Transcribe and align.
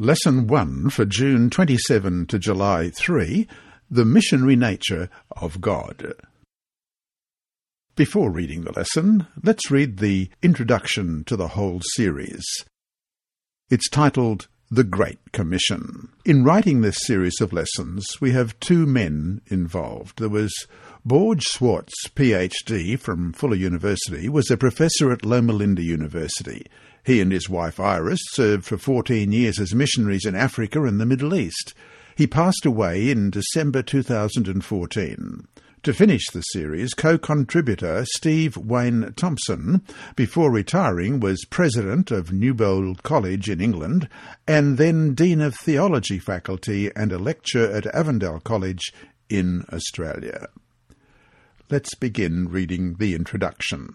Lesson 0.00 0.46
1 0.46 0.88
for 0.88 1.04
June 1.04 1.50
27 1.50 2.24
to 2.24 2.38
July 2.38 2.88
3 2.88 3.46
The 3.90 4.06
Missionary 4.06 4.56
Nature 4.56 5.10
of 5.36 5.60
God. 5.60 6.14
Before 7.96 8.30
reading 8.30 8.62
the 8.62 8.72
lesson, 8.72 9.26
let's 9.44 9.70
read 9.70 9.98
the 9.98 10.30
introduction 10.42 11.22
to 11.24 11.36
the 11.36 11.48
whole 11.48 11.82
series. 11.96 12.42
It's 13.68 13.90
titled 13.90 14.48
The 14.70 14.84
Great 14.84 15.32
Commission. 15.32 16.08
In 16.24 16.44
writing 16.44 16.80
this 16.80 16.96
series 17.02 17.38
of 17.42 17.52
lessons, 17.52 18.22
we 18.22 18.32
have 18.32 18.58
two 18.58 18.86
men 18.86 19.42
involved. 19.48 20.18
There 20.18 20.30
was 20.30 20.66
Borge 21.06 21.44
Schantz, 21.44 21.92
PhD 22.14 22.98
from 22.98 23.34
Fuller 23.34 23.54
University, 23.56 24.30
was 24.30 24.50
a 24.50 24.56
professor 24.56 25.12
at 25.12 25.26
Loma 25.26 25.52
Linda 25.52 25.82
University. 25.82 26.64
He 27.04 27.20
and 27.20 27.32
his 27.32 27.48
wife 27.48 27.80
Iris 27.80 28.20
served 28.32 28.64
for 28.64 28.78
14 28.78 29.32
years 29.32 29.58
as 29.58 29.74
missionaries 29.74 30.24
in 30.24 30.34
Africa 30.34 30.84
and 30.84 31.00
the 31.00 31.06
Middle 31.06 31.34
East. 31.34 31.74
He 32.16 32.26
passed 32.26 32.66
away 32.66 33.10
in 33.10 33.30
December 33.30 33.82
2014. 33.82 35.46
To 35.84 35.94
finish 35.94 36.26
the 36.30 36.42
series, 36.42 36.92
co-contributor 36.92 38.04
Steve 38.04 38.54
Wayne 38.58 39.14
Thompson, 39.16 39.80
before 40.14 40.50
retiring, 40.50 41.20
was 41.20 41.46
president 41.48 42.10
of 42.10 42.34
Newbold 42.34 43.02
College 43.02 43.48
in 43.48 43.62
England 43.62 44.06
and 44.46 44.76
then 44.76 45.14
Dean 45.14 45.40
of 45.40 45.54
Theology 45.54 46.18
Faculty 46.18 46.90
and 46.94 47.12
a 47.12 47.18
lecturer 47.18 47.70
at 47.70 47.86
Avondale 47.94 48.40
College 48.40 48.92
in 49.30 49.64
Australia. 49.72 50.48
Let's 51.70 51.94
begin 51.94 52.48
reading 52.50 52.96
the 52.96 53.14
introduction. 53.14 53.94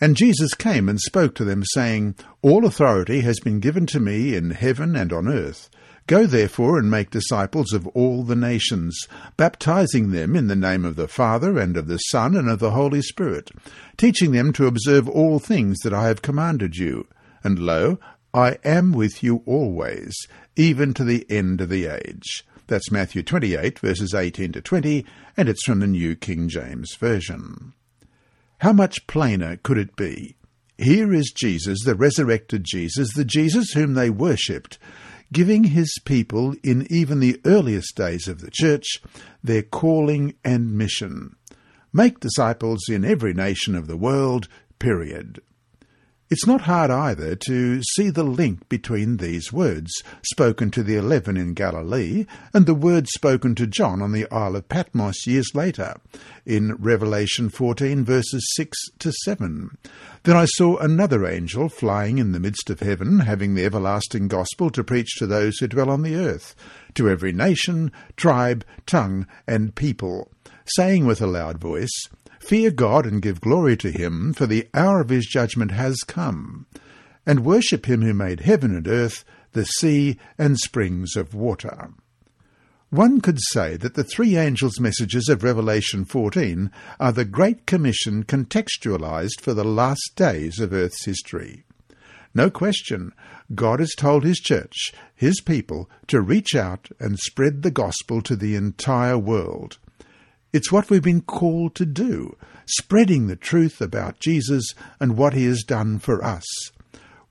And 0.00 0.16
Jesus 0.16 0.54
came 0.54 0.88
and 0.88 1.00
spoke 1.00 1.34
to 1.36 1.44
them, 1.44 1.62
saying, 1.72 2.16
All 2.42 2.66
authority 2.66 3.20
has 3.20 3.38
been 3.40 3.60
given 3.60 3.86
to 3.86 4.00
me 4.00 4.34
in 4.34 4.50
heaven 4.50 4.96
and 4.96 5.12
on 5.12 5.28
earth. 5.28 5.70
Go 6.06 6.26
therefore 6.26 6.78
and 6.78 6.90
make 6.90 7.10
disciples 7.10 7.72
of 7.72 7.86
all 7.88 8.24
the 8.24 8.36
nations, 8.36 9.08
baptizing 9.38 10.10
them 10.10 10.36
in 10.36 10.48
the 10.48 10.56
name 10.56 10.84
of 10.84 10.96
the 10.96 11.08
Father, 11.08 11.58
and 11.58 11.78
of 11.78 11.86
the 11.86 11.96
Son, 11.96 12.36
and 12.36 12.50
of 12.50 12.58
the 12.58 12.72
Holy 12.72 13.00
Spirit, 13.00 13.50
teaching 13.96 14.32
them 14.32 14.52
to 14.52 14.66
observe 14.66 15.08
all 15.08 15.38
things 15.38 15.78
that 15.80 15.94
I 15.94 16.08
have 16.08 16.20
commanded 16.20 16.76
you. 16.76 17.06
And 17.42 17.58
lo, 17.58 17.98
I 18.34 18.58
am 18.64 18.92
with 18.92 19.22
you 19.22 19.42
always, 19.46 20.14
even 20.56 20.92
to 20.94 21.04
the 21.04 21.24
end 21.30 21.62
of 21.62 21.70
the 21.70 21.86
age. 21.86 22.44
That's 22.66 22.90
Matthew 22.90 23.22
28, 23.22 23.78
verses 23.78 24.12
18 24.12 24.52
to 24.52 24.60
20, 24.60 25.06
and 25.36 25.48
it's 25.48 25.64
from 25.64 25.80
the 25.80 25.86
New 25.86 26.16
King 26.16 26.48
James 26.48 26.94
Version. 26.96 27.72
How 28.64 28.72
much 28.72 29.06
plainer 29.06 29.58
could 29.58 29.76
it 29.76 29.94
be? 29.94 30.36
Here 30.78 31.12
is 31.12 31.34
Jesus, 31.36 31.84
the 31.84 31.94
resurrected 31.94 32.64
Jesus, 32.64 33.12
the 33.12 33.22
Jesus 33.22 33.72
whom 33.72 33.92
they 33.92 34.08
worshipped, 34.08 34.78
giving 35.30 35.64
his 35.64 35.94
people 36.06 36.54
in 36.62 36.86
even 36.88 37.20
the 37.20 37.38
earliest 37.44 37.94
days 37.94 38.26
of 38.26 38.40
the 38.40 38.50
church 38.50 39.02
their 39.42 39.60
calling 39.60 40.36
and 40.42 40.72
mission. 40.72 41.36
Make 41.92 42.20
disciples 42.20 42.88
in 42.88 43.04
every 43.04 43.34
nation 43.34 43.74
of 43.74 43.86
the 43.86 43.98
world, 43.98 44.48
period. 44.78 45.42
It's 46.30 46.46
not 46.46 46.62
hard 46.62 46.90
either 46.90 47.36
to 47.36 47.82
see 47.82 48.08
the 48.08 48.24
link 48.24 48.66
between 48.70 49.18
these 49.18 49.52
words, 49.52 49.92
spoken 50.22 50.70
to 50.70 50.82
the 50.82 50.96
eleven 50.96 51.36
in 51.36 51.52
Galilee, 51.52 52.24
and 52.54 52.64
the 52.64 52.74
words 52.74 53.10
spoken 53.12 53.54
to 53.56 53.66
John 53.66 54.00
on 54.00 54.12
the 54.12 54.26
Isle 54.30 54.56
of 54.56 54.70
Patmos 54.70 55.26
years 55.26 55.50
later, 55.54 55.96
in 56.46 56.76
Revelation 56.76 57.50
14 57.50 58.06
verses 58.06 58.42
6 58.56 58.76
to 59.00 59.12
7. 59.24 59.76
Then 60.22 60.36
I 60.36 60.46
saw 60.46 60.78
another 60.78 61.26
angel 61.26 61.68
flying 61.68 62.16
in 62.16 62.32
the 62.32 62.40
midst 62.40 62.70
of 62.70 62.80
heaven, 62.80 63.20
having 63.20 63.54
the 63.54 63.66
everlasting 63.66 64.28
gospel 64.28 64.70
to 64.70 64.82
preach 64.82 65.18
to 65.18 65.26
those 65.26 65.58
who 65.58 65.68
dwell 65.68 65.90
on 65.90 66.00
the 66.00 66.16
earth, 66.16 66.54
to 66.94 67.10
every 67.10 67.32
nation, 67.32 67.92
tribe, 68.16 68.64
tongue, 68.86 69.26
and 69.46 69.74
people, 69.74 70.30
saying 70.74 71.04
with 71.04 71.20
a 71.20 71.26
loud 71.26 71.58
voice, 71.58 72.08
Fear 72.46 72.72
God 72.72 73.06
and 73.06 73.22
give 73.22 73.40
glory 73.40 73.74
to 73.78 73.90
him, 73.90 74.34
for 74.34 74.46
the 74.46 74.68
hour 74.74 75.00
of 75.00 75.08
his 75.08 75.24
judgment 75.24 75.70
has 75.70 75.96
come. 76.06 76.66
And 77.24 77.42
worship 77.42 77.86
him 77.86 78.02
who 78.02 78.12
made 78.12 78.40
heaven 78.40 78.76
and 78.76 78.86
earth, 78.86 79.24
the 79.52 79.64
sea, 79.64 80.18
and 80.36 80.58
springs 80.58 81.16
of 81.16 81.32
water. 81.32 81.94
One 82.90 83.22
could 83.22 83.38
say 83.40 83.78
that 83.78 83.94
the 83.94 84.04
three 84.04 84.36
angels' 84.36 84.78
messages 84.78 85.30
of 85.30 85.42
Revelation 85.42 86.04
14 86.04 86.70
are 87.00 87.12
the 87.12 87.24
Great 87.24 87.64
Commission 87.64 88.24
contextualized 88.24 89.40
for 89.40 89.54
the 89.54 89.64
last 89.64 90.12
days 90.14 90.60
of 90.60 90.74
Earth's 90.74 91.06
history. 91.06 91.64
No 92.34 92.50
question, 92.50 93.12
God 93.54 93.80
has 93.80 93.94
told 93.96 94.22
His 94.22 94.38
church, 94.38 94.92
His 95.14 95.40
people, 95.40 95.88
to 96.08 96.20
reach 96.20 96.54
out 96.54 96.90
and 97.00 97.18
spread 97.18 97.62
the 97.62 97.70
gospel 97.70 98.20
to 98.20 98.36
the 98.36 98.54
entire 98.54 99.16
world. 99.16 99.78
It's 100.54 100.70
what 100.70 100.88
we've 100.88 101.02
been 101.02 101.22
called 101.22 101.74
to 101.74 101.84
do, 101.84 102.36
spreading 102.64 103.26
the 103.26 103.34
truth 103.34 103.80
about 103.80 104.20
Jesus 104.20 104.72
and 105.00 105.16
what 105.16 105.34
he 105.34 105.46
has 105.46 105.64
done 105.64 105.98
for 105.98 106.24
us, 106.24 106.44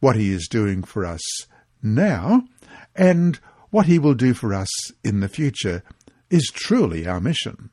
what 0.02 0.18
he 0.18 0.34
is 0.34 0.46
doing 0.52 0.84
for 0.84 1.06
us 1.06 1.22
now, 1.82 2.44
and 2.94 3.40
what 3.70 3.86
he 3.86 3.98
will 3.98 4.14
do 4.14 4.34
for 4.34 4.54
us 4.54 4.68
in 5.06 5.22
the 5.22 5.30
future 5.30 5.84
is 6.30 6.52
truly 6.54 7.08
our 7.08 7.22
mission. 7.22 7.70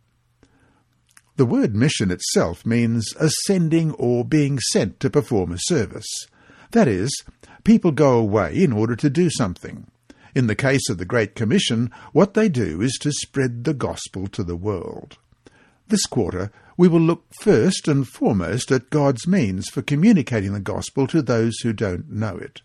The 1.35 1.47
word 1.47 1.75
mission 1.75 2.13
itself 2.13 2.65
means 2.65 3.13
ascending 3.19 3.91
or 3.95 4.25
being 4.25 4.61
sent 4.71 5.01
to 5.01 5.11
perform 5.11 5.51
a 5.51 5.59
service. 5.59 6.07
That 6.71 6.87
is, 6.87 7.11
people 7.65 7.91
go 7.91 8.21
away 8.21 8.55
in 8.55 8.73
order 8.73 8.95
to 8.95 9.11
do 9.11 9.29
something. 9.31 9.91
In 10.33 10.47
the 10.47 10.55
case 10.55 10.89
of 10.89 10.99
the 10.99 11.05
Great 11.05 11.35
Commission, 11.35 11.91
what 12.13 12.35
they 12.35 12.49
do 12.49 12.81
is 12.81 12.97
to 13.01 13.11
spread 13.11 13.65
the 13.65 13.75
gospel 13.75 14.29
to 14.29 14.45
the 14.45 14.55
world. 14.55 15.19
This 15.91 16.07
quarter, 16.07 16.53
we 16.77 16.87
will 16.87 17.01
look 17.01 17.25
first 17.41 17.89
and 17.89 18.07
foremost 18.07 18.71
at 18.71 18.91
God's 18.91 19.27
means 19.27 19.69
for 19.69 19.83
communicating 19.83 20.53
the 20.53 20.61
gospel 20.61 21.09
to 21.09 21.21
those 21.21 21.59
who 21.59 21.73
don't 21.73 22.09
know 22.09 22.37
it. 22.37 22.63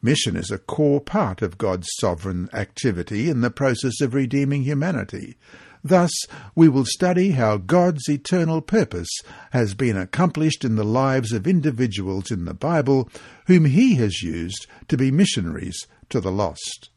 Mission 0.00 0.36
is 0.36 0.50
a 0.50 0.56
core 0.56 1.02
part 1.02 1.42
of 1.42 1.58
God's 1.58 1.86
sovereign 2.00 2.48
activity 2.54 3.28
in 3.28 3.42
the 3.42 3.50
process 3.50 4.00
of 4.00 4.14
redeeming 4.14 4.62
humanity. 4.62 5.36
Thus, 5.84 6.10
we 6.54 6.66
will 6.66 6.86
study 6.86 7.32
how 7.32 7.58
God's 7.58 8.08
eternal 8.08 8.62
purpose 8.62 9.14
has 9.50 9.74
been 9.74 9.98
accomplished 9.98 10.64
in 10.64 10.76
the 10.76 10.82
lives 10.82 11.32
of 11.32 11.46
individuals 11.46 12.30
in 12.30 12.46
the 12.46 12.54
Bible 12.54 13.10
whom 13.48 13.66
He 13.66 13.96
has 13.96 14.22
used 14.22 14.66
to 14.88 14.96
be 14.96 15.10
missionaries 15.10 15.86
to 16.08 16.22
the 16.22 16.32
lost. 16.32 16.88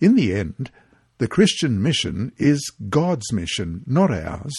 In 0.00 0.14
the 0.14 0.32
end, 0.32 0.70
the 1.18 1.26
Christian 1.26 1.82
mission 1.82 2.30
is 2.38 2.70
God's 2.88 3.32
mission, 3.32 3.82
not 3.88 4.12
ours. 4.12 4.54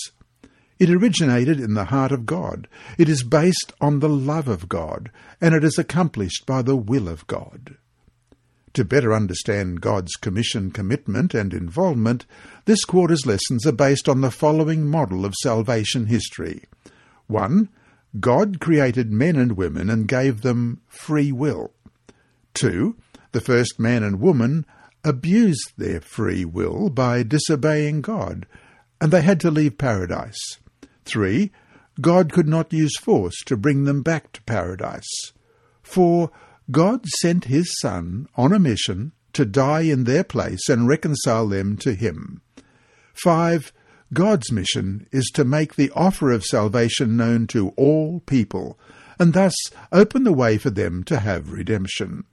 It 0.82 0.90
originated 0.90 1.60
in 1.60 1.76
the 1.76 1.86
heart 1.86 2.12
of 2.12 2.26
God. 2.26 2.68
It 2.98 3.08
is 3.08 3.22
based 3.22 3.72
on 3.80 4.00
the 4.00 4.10
love 4.10 4.48
of 4.48 4.68
God, 4.68 5.12
and 5.40 5.54
it 5.54 5.64
is 5.64 5.78
accomplished 5.78 6.48
by 6.48 6.64
the 6.64 6.76
will 6.76 7.08
of 7.08 7.28
God. 7.28 7.78
To 8.74 8.84
better 8.84 9.14
understand 9.14 9.82
God's 9.82 10.14
commission, 10.14 10.72
commitment, 10.72 11.36
and 11.36 11.54
involvement, 11.54 12.26
this 12.66 12.84
quarter's 12.84 13.28
lessons 13.28 13.64
are 13.68 13.72
based 13.72 14.10
on 14.10 14.22
the 14.22 14.32
following 14.32 14.88
model 14.88 15.24
of 15.24 15.36
salvation 15.44 16.08
history. 16.08 16.64
1. 17.28 17.70
God 18.20 18.60
created 18.60 19.12
men 19.12 19.36
and 19.36 19.52
women 19.52 19.88
and 19.88 20.08
gave 20.08 20.42
them 20.42 20.82
free 20.88 21.32
will. 21.32 21.74
2. 22.56 22.98
The 23.34 23.42
first 23.42 23.80
man 23.80 24.02
and 24.02 24.20
woman 24.20 24.66
abused 25.04 25.74
their 25.78 26.02
free 26.02 26.44
will 26.44 26.90
by 26.90 27.22
disobeying 27.22 28.02
God, 28.02 28.48
and 29.00 29.12
they 29.12 29.22
had 29.22 29.40
to 29.42 29.52
leave 29.52 29.78
paradise. 29.78 30.58
3. 31.06 31.52
God 32.00 32.32
could 32.32 32.48
not 32.48 32.74
use 32.74 32.98
force 32.98 33.36
to 33.46 33.58
bring 33.58 33.84
them 33.84 34.02
back 34.02 34.32
to 34.34 34.42
paradise. 34.44 35.34
4. 35.84 36.32
God 36.72 37.06
sent 37.20 37.46
his 37.46 37.78
Son 37.80 38.28
on 38.36 38.54
a 38.54 38.60
mission 38.60 39.12
to 39.34 39.46
die 39.46 39.82
in 39.82 40.04
their 40.04 40.24
place 40.24 40.70
and 40.70 40.88
reconcile 40.88 41.48
them 41.48 41.78
to 41.78 41.94
him. 41.94 42.42
5. 43.14 43.74
God's 44.14 44.52
mission 44.52 45.08
is 45.12 45.30
to 45.34 45.46
make 45.46 45.76
the 45.76 45.92
offer 45.92 46.32
of 46.32 46.44
salvation 46.44 47.16
known 47.16 47.48
to 47.48 47.70
all 47.78 48.20
people, 48.22 48.78
and 49.20 49.34
thus 49.34 49.56
open 49.92 50.24
the 50.24 50.34
way 50.34 50.58
for 50.58 50.70
them 50.70 51.04
to 51.06 51.20
have 51.20 51.52
redemption. 51.52 52.26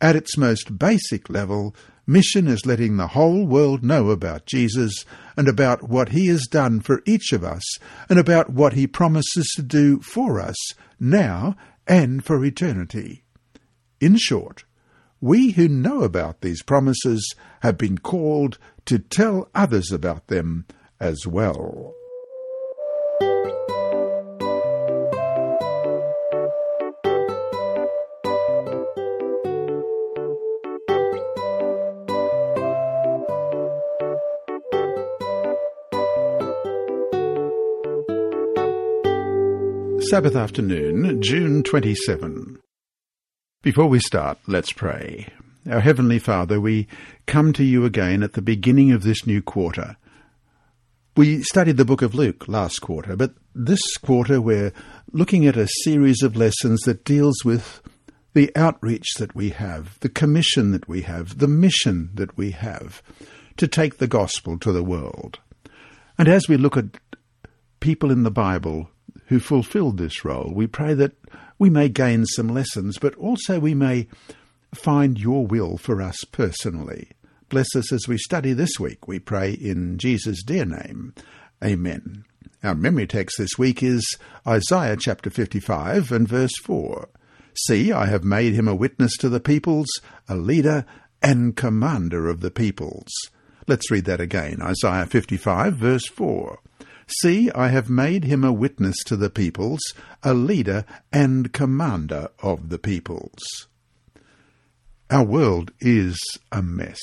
At 0.00 0.16
its 0.16 0.38
most 0.38 0.78
basic 0.78 1.28
level, 1.28 1.74
Mission 2.10 2.48
is 2.48 2.64
letting 2.64 2.96
the 2.96 3.08
whole 3.08 3.46
world 3.46 3.84
know 3.84 4.08
about 4.08 4.46
Jesus 4.46 5.04
and 5.36 5.46
about 5.46 5.90
what 5.90 6.08
he 6.08 6.28
has 6.28 6.46
done 6.50 6.80
for 6.80 7.02
each 7.04 7.34
of 7.34 7.44
us 7.44 7.62
and 8.08 8.18
about 8.18 8.48
what 8.48 8.72
he 8.72 8.86
promises 8.86 9.46
to 9.56 9.62
do 9.62 10.00
for 10.00 10.40
us 10.40 10.56
now 10.98 11.54
and 11.86 12.24
for 12.24 12.42
eternity. 12.42 13.24
In 14.00 14.16
short, 14.16 14.64
we 15.20 15.50
who 15.50 15.68
know 15.68 16.00
about 16.00 16.40
these 16.40 16.62
promises 16.62 17.34
have 17.60 17.76
been 17.76 17.98
called 17.98 18.56
to 18.86 18.98
tell 18.98 19.50
others 19.54 19.92
about 19.92 20.28
them 20.28 20.64
as 20.98 21.26
well. 21.26 21.92
Sabbath 40.10 40.36
afternoon, 40.36 41.20
June 41.20 41.62
27. 41.62 42.58
Before 43.62 43.88
we 43.88 44.00
start, 44.00 44.38
let's 44.46 44.72
pray. 44.72 45.26
Our 45.70 45.80
Heavenly 45.80 46.18
Father, 46.18 46.58
we 46.62 46.88
come 47.26 47.52
to 47.52 47.62
you 47.62 47.84
again 47.84 48.22
at 48.22 48.32
the 48.32 48.40
beginning 48.40 48.90
of 48.90 49.02
this 49.02 49.26
new 49.26 49.42
quarter. 49.42 49.98
We 51.14 51.42
studied 51.42 51.76
the 51.76 51.84
book 51.84 52.00
of 52.00 52.14
Luke 52.14 52.48
last 52.48 52.78
quarter, 52.78 53.16
but 53.16 53.34
this 53.54 53.98
quarter 53.98 54.40
we're 54.40 54.72
looking 55.12 55.46
at 55.46 55.58
a 55.58 55.68
series 55.82 56.22
of 56.22 56.36
lessons 56.36 56.80
that 56.82 57.04
deals 57.04 57.44
with 57.44 57.82
the 58.32 58.50
outreach 58.56 59.08
that 59.18 59.34
we 59.34 59.50
have, 59.50 60.00
the 60.00 60.08
commission 60.08 60.70
that 60.72 60.88
we 60.88 61.02
have, 61.02 61.36
the 61.36 61.48
mission 61.48 62.08
that 62.14 62.34
we 62.34 62.52
have 62.52 63.02
to 63.58 63.68
take 63.68 63.98
the 63.98 64.08
gospel 64.08 64.58
to 64.60 64.72
the 64.72 64.82
world. 64.82 65.40
And 66.16 66.28
as 66.28 66.48
we 66.48 66.56
look 66.56 66.78
at 66.78 66.96
people 67.80 68.10
in 68.10 68.22
the 68.22 68.30
Bible 68.30 68.88
who 69.28 69.38
fulfilled 69.38 69.98
this 69.98 70.24
role. 70.24 70.52
We 70.54 70.66
pray 70.66 70.94
that 70.94 71.12
we 71.58 71.70
may 71.70 71.88
gain 71.88 72.24
some 72.26 72.48
lessons, 72.48 72.98
but 72.98 73.14
also 73.16 73.60
we 73.60 73.74
may 73.74 74.08
find 74.74 75.18
your 75.18 75.46
will 75.46 75.76
for 75.76 76.02
us 76.02 76.24
personally. 76.32 77.10
Bless 77.48 77.74
us 77.74 77.92
as 77.92 78.06
we 78.06 78.18
study 78.18 78.52
this 78.52 78.78
week, 78.78 79.08
we 79.08 79.18
pray 79.18 79.52
in 79.52 79.96
Jesus' 79.98 80.42
dear 80.42 80.64
name. 80.64 81.14
Amen. 81.64 82.24
Our 82.62 82.74
memory 82.74 83.06
text 83.06 83.38
this 83.38 83.56
week 83.58 83.82
is 83.82 84.04
Isaiah 84.46 84.96
chapter 84.98 85.30
55 85.30 86.10
and 86.12 86.28
verse 86.28 86.56
4. 86.62 87.08
See, 87.66 87.92
I 87.92 88.06
have 88.06 88.24
made 88.24 88.54
him 88.54 88.68
a 88.68 88.74
witness 88.74 89.16
to 89.18 89.28
the 89.28 89.40
peoples, 89.40 89.88
a 90.28 90.36
leader 90.36 90.84
and 91.22 91.56
commander 91.56 92.28
of 92.28 92.40
the 92.40 92.50
peoples. 92.50 93.08
Let's 93.66 93.90
read 93.90 94.04
that 94.06 94.20
again. 94.20 94.60
Isaiah 94.62 95.06
55 95.06 95.74
verse 95.74 96.06
4. 96.06 96.58
See, 97.20 97.50
I 97.52 97.68
have 97.68 97.88
made 97.88 98.24
him 98.24 98.44
a 98.44 98.52
witness 98.52 98.96
to 99.04 99.16
the 99.16 99.30
peoples, 99.30 99.80
a 100.22 100.34
leader 100.34 100.84
and 101.10 101.52
commander 101.52 102.28
of 102.42 102.68
the 102.68 102.78
peoples. 102.78 103.68
Our 105.10 105.24
world 105.24 105.72
is 105.80 106.18
a 106.52 106.62
mess. 106.62 107.00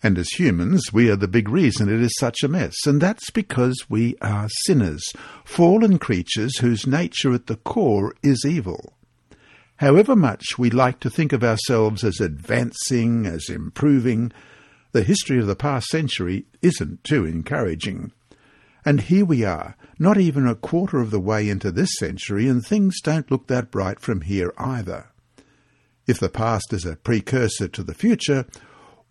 And 0.00 0.16
as 0.16 0.28
humans, 0.30 0.92
we 0.92 1.10
are 1.10 1.16
the 1.16 1.26
big 1.26 1.48
reason 1.48 1.88
it 1.88 2.00
is 2.00 2.14
such 2.18 2.44
a 2.44 2.48
mess, 2.48 2.74
and 2.86 3.00
that's 3.00 3.30
because 3.30 3.86
we 3.88 4.16
are 4.22 4.48
sinners, 4.64 5.02
fallen 5.44 5.98
creatures 5.98 6.58
whose 6.58 6.86
nature 6.86 7.32
at 7.32 7.48
the 7.48 7.56
core 7.56 8.14
is 8.22 8.44
evil. 8.46 8.92
However 9.78 10.14
much 10.14 10.56
we 10.56 10.70
like 10.70 11.00
to 11.00 11.10
think 11.10 11.32
of 11.32 11.42
ourselves 11.42 12.04
as 12.04 12.20
advancing, 12.20 13.26
as 13.26 13.48
improving, 13.48 14.30
the 14.92 15.02
history 15.02 15.40
of 15.40 15.48
the 15.48 15.56
past 15.56 15.86
century 15.88 16.46
isn't 16.62 17.02
too 17.02 17.26
encouraging. 17.26 18.12
And 18.86 19.00
here 19.00 19.24
we 19.24 19.44
are, 19.44 19.76
not 19.98 20.16
even 20.16 20.46
a 20.46 20.54
quarter 20.54 21.00
of 21.00 21.10
the 21.10 21.18
way 21.18 21.48
into 21.48 21.72
this 21.72 21.90
century, 21.98 22.46
and 22.46 22.64
things 22.64 23.00
don't 23.02 23.28
look 23.32 23.48
that 23.48 23.72
bright 23.72 23.98
from 23.98 24.20
here 24.20 24.54
either. 24.56 25.08
If 26.06 26.20
the 26.20 26.28
past 26.28 26.72
is 26.72 26.86
a 26.86 26.94
precursor 26.94 27.66
to 27.66 27.82
the 27.82 27.94
future, 27.94 28.46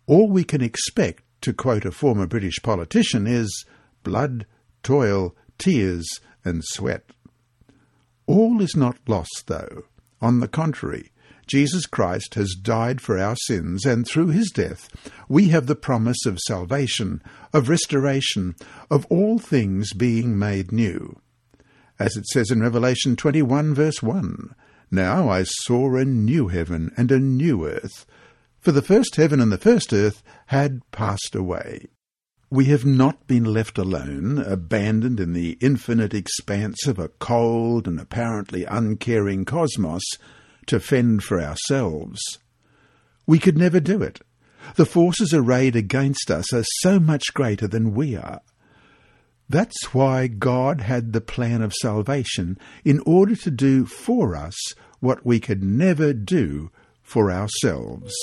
all 0.08 0.30
we 0.30 0.46
can 0.46 0.62
expect, 0.62 1.24
to 1.42 1.52
quote 1.52 1.84
a 1.84 1.92
former 1.92 2.26
British 2.26 2.64
politician, 2.64 3.28
is 3.28 3.66
blood, 4.02 4.46
toil, 4.82 5.36
tears, 5.58 6.22
and 6.46 6.64
sweat. 6.64 7.10
All 8.28 8.62
is 8.62 8.78
not 8.78 8.98
lost, 9.08 9.44
though. 9.48 9.84
On 10.22 10.40
the 10.40 10.48
contrary, 10.48 11.12
Jesus 11.48 11.86
Christ 11.86 12.34
has 12.36 12.56
died 12.60 13.02
for 13.02 13.18
our 13.18 13.36
sins, 13.36 13.86
and 13.86 14.06
through 14.08 14.28
his 14.28 14.50
death 14.50 14.90
we 15.30 15.50
have 15.50 15.68
the 15.68 15.76
promise 15.76 16.26
of 16.26 16.40
salvation, 16.40 17.22
of 17.54 17.70
restoration, 17.70 18.56
of 18.90 19.06
all 19.08 19.38
things 19.38 19.94
being 19.94 20.38
made 20.38 20.72
new. 20.72 21.20
As 22.00 22.18
it 22.18 22.26
says 22.28 22.52
in 22.52 22.62
Revelation 22.62 23.16
21, 23.16 23.74
verse 23.74 24.02
1, 24.04 24.56
Now 24.92 25.30
I 25.30 25.44
saw 25.44 25.96
a 25.96 26.04
new 26.04 26.48
heaven 26.48 26.92
and 26.98 27.12
a 27.12 27.20
new 27.20 27.68
earth, 27.68 28.06
for 28.60 28.72
the 28.72 28.82
first 28.82 29.16
heaven 29.16 29.40
and 29.40 29.52
the 29.52 29.58
first 29.58 29.94
earth 29.94 30.24
had 30.48 30.82
passed 30.92 31.36
away. 31.36 31.88
We 32.50 32.66
have 32.66 32.86
not 32.86 33.28
been 33.28 33.44
left 33.44 33.78
alone, 33.78 34.40
abandoned 34.40 35.20
in 35.20 35.34
the 35.34 35.58
infinite 35.62 36.14
expanse 36.14 36.86
of 36.88 37.00
a 37.00 37.10
cold 37.10 37.88
and 37.88 38.00
apparently 38.00 38.66
uncaring 38.66 39.46
cosmos 39.46 40.04
to 40.68 40.80
fend 40.80 41.24
for 41.24 41.42
ourselves. 41.42 42.22
We 43.28 43.40
could 43.40 43.58
never 43.58 43.80
do 43.80 44.02
it. 44.02 44.22
The 44.76 44.86
forces 44.86 45.34
arrayed 45.34 45.76
against 45.76 46.32
us 46.32 46.52
are 46.54 46.66
so 46.82 47.00
much 47.00 47.34
greater 47.34 47.68
than 47.68 47.94
we 47.94 48.16
are. 48.16 48.42
That's 49.48 49.94
why 49.94 50.28
God 50.28 50.82
had 50.82 51.14
the 51.14 51.22
plan 51.22 51.62
of 51.62 51.74
salvation 51.74 52.58
in 52.84 53.00
order 53.06 53.36
to 53.36 53.52
do 53.52 53.86
for 53.86 54.36
us 54.36 54.56
what 55.00 55.26
we 55.26 55.40
could 55.40 55.64
never 55.64 56.14
do 56.14 56.72
for 57.04 57.32
ourselves. 57.32 58.14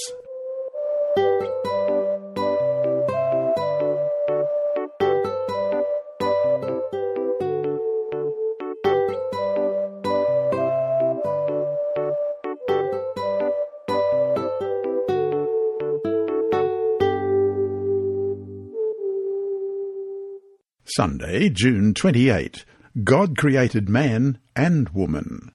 Sunday, 20.95 21.49
June 21.49 21.95
28. 21.95 22.67
God 23.03 23.39
created 23.39 23.89
man 23.89 24.39
and 24.55 24.91
woman. 24.91 25.53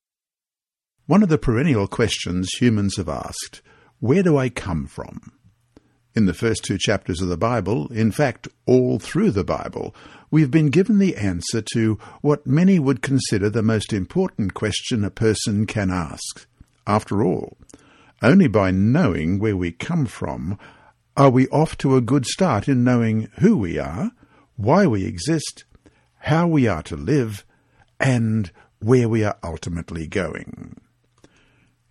One 1.06 1.22
of 1.22 1.30
the 1.30 1.38
perennial 1.38 1.88
questions 1.88 2.50
humans 2.60 2.98
have 2.98 3.08
asked, 3.08 3.62
where 4.00 4.24
do 4.24 4.36
I 4.36 4.50
come 4.50 4.88
from? 4.88 5.34
In 6.16 6.26
the 6.26 6.34
first 6.34 6.64
two 6.64 6.80
chapters 6.80 7.22
of 7.22 7.30
the 7.30 7.38
Bible, 7.38 7.88
in 7.92 8.12
fact, 8.12 8.48
all 8.66 8.98
through 8.98 9.30
the 9.30 9.44
Bible, 9.44 9.94
we've 10.32 10.50
been 10.50 10.72
given 10.72 10.98
the 10.98 11.16
answer 11.16 11.62
to 11.74 12.00
what 12.22 12.48
many 12.48 12.80
would 12.80 13.04
consider 13.04 13.50
the 13.50 13.62
most 13.62 13.94
important 13.94 14.56
question 14.56 15.04
a 15.04 15.12
person 15.12 15.68
can 15.68 15.92
ask. 15.92 16.48
After 16.88 17.24
all, 17.24 17.58
only 18.24 18.48
by 18.48 18.72
knowing 18.72 19.38
where 19.38 19.58
we 19.58 19.72
come 19.72 20.08
from 20.08 20.58
are 21.16 21.30
we 21.30 21.48
off 21.50 21.78
to 21.78 21.96
a 21.96 22.02
good 22.02 22.26
start 22.26 22.68
in 22.68 22.84
knowing 22.84 23.30
who 23.40 23.56
we 23.56 23.78
are 23.78 24.12
why 24.58 24.86
we 24.86 25.06
exist, 25.06 25.64
how 26.20 26.48
we 26.48 26.68
are 26.68 26.84
to 26.84 26.96
live, 26.96 27.46
and 28.00 28.52
where 28.80 29.08
we 29.08 29.24
are 29.24 29.38
ultimately 29.44 30.08
going. 30.08 30.80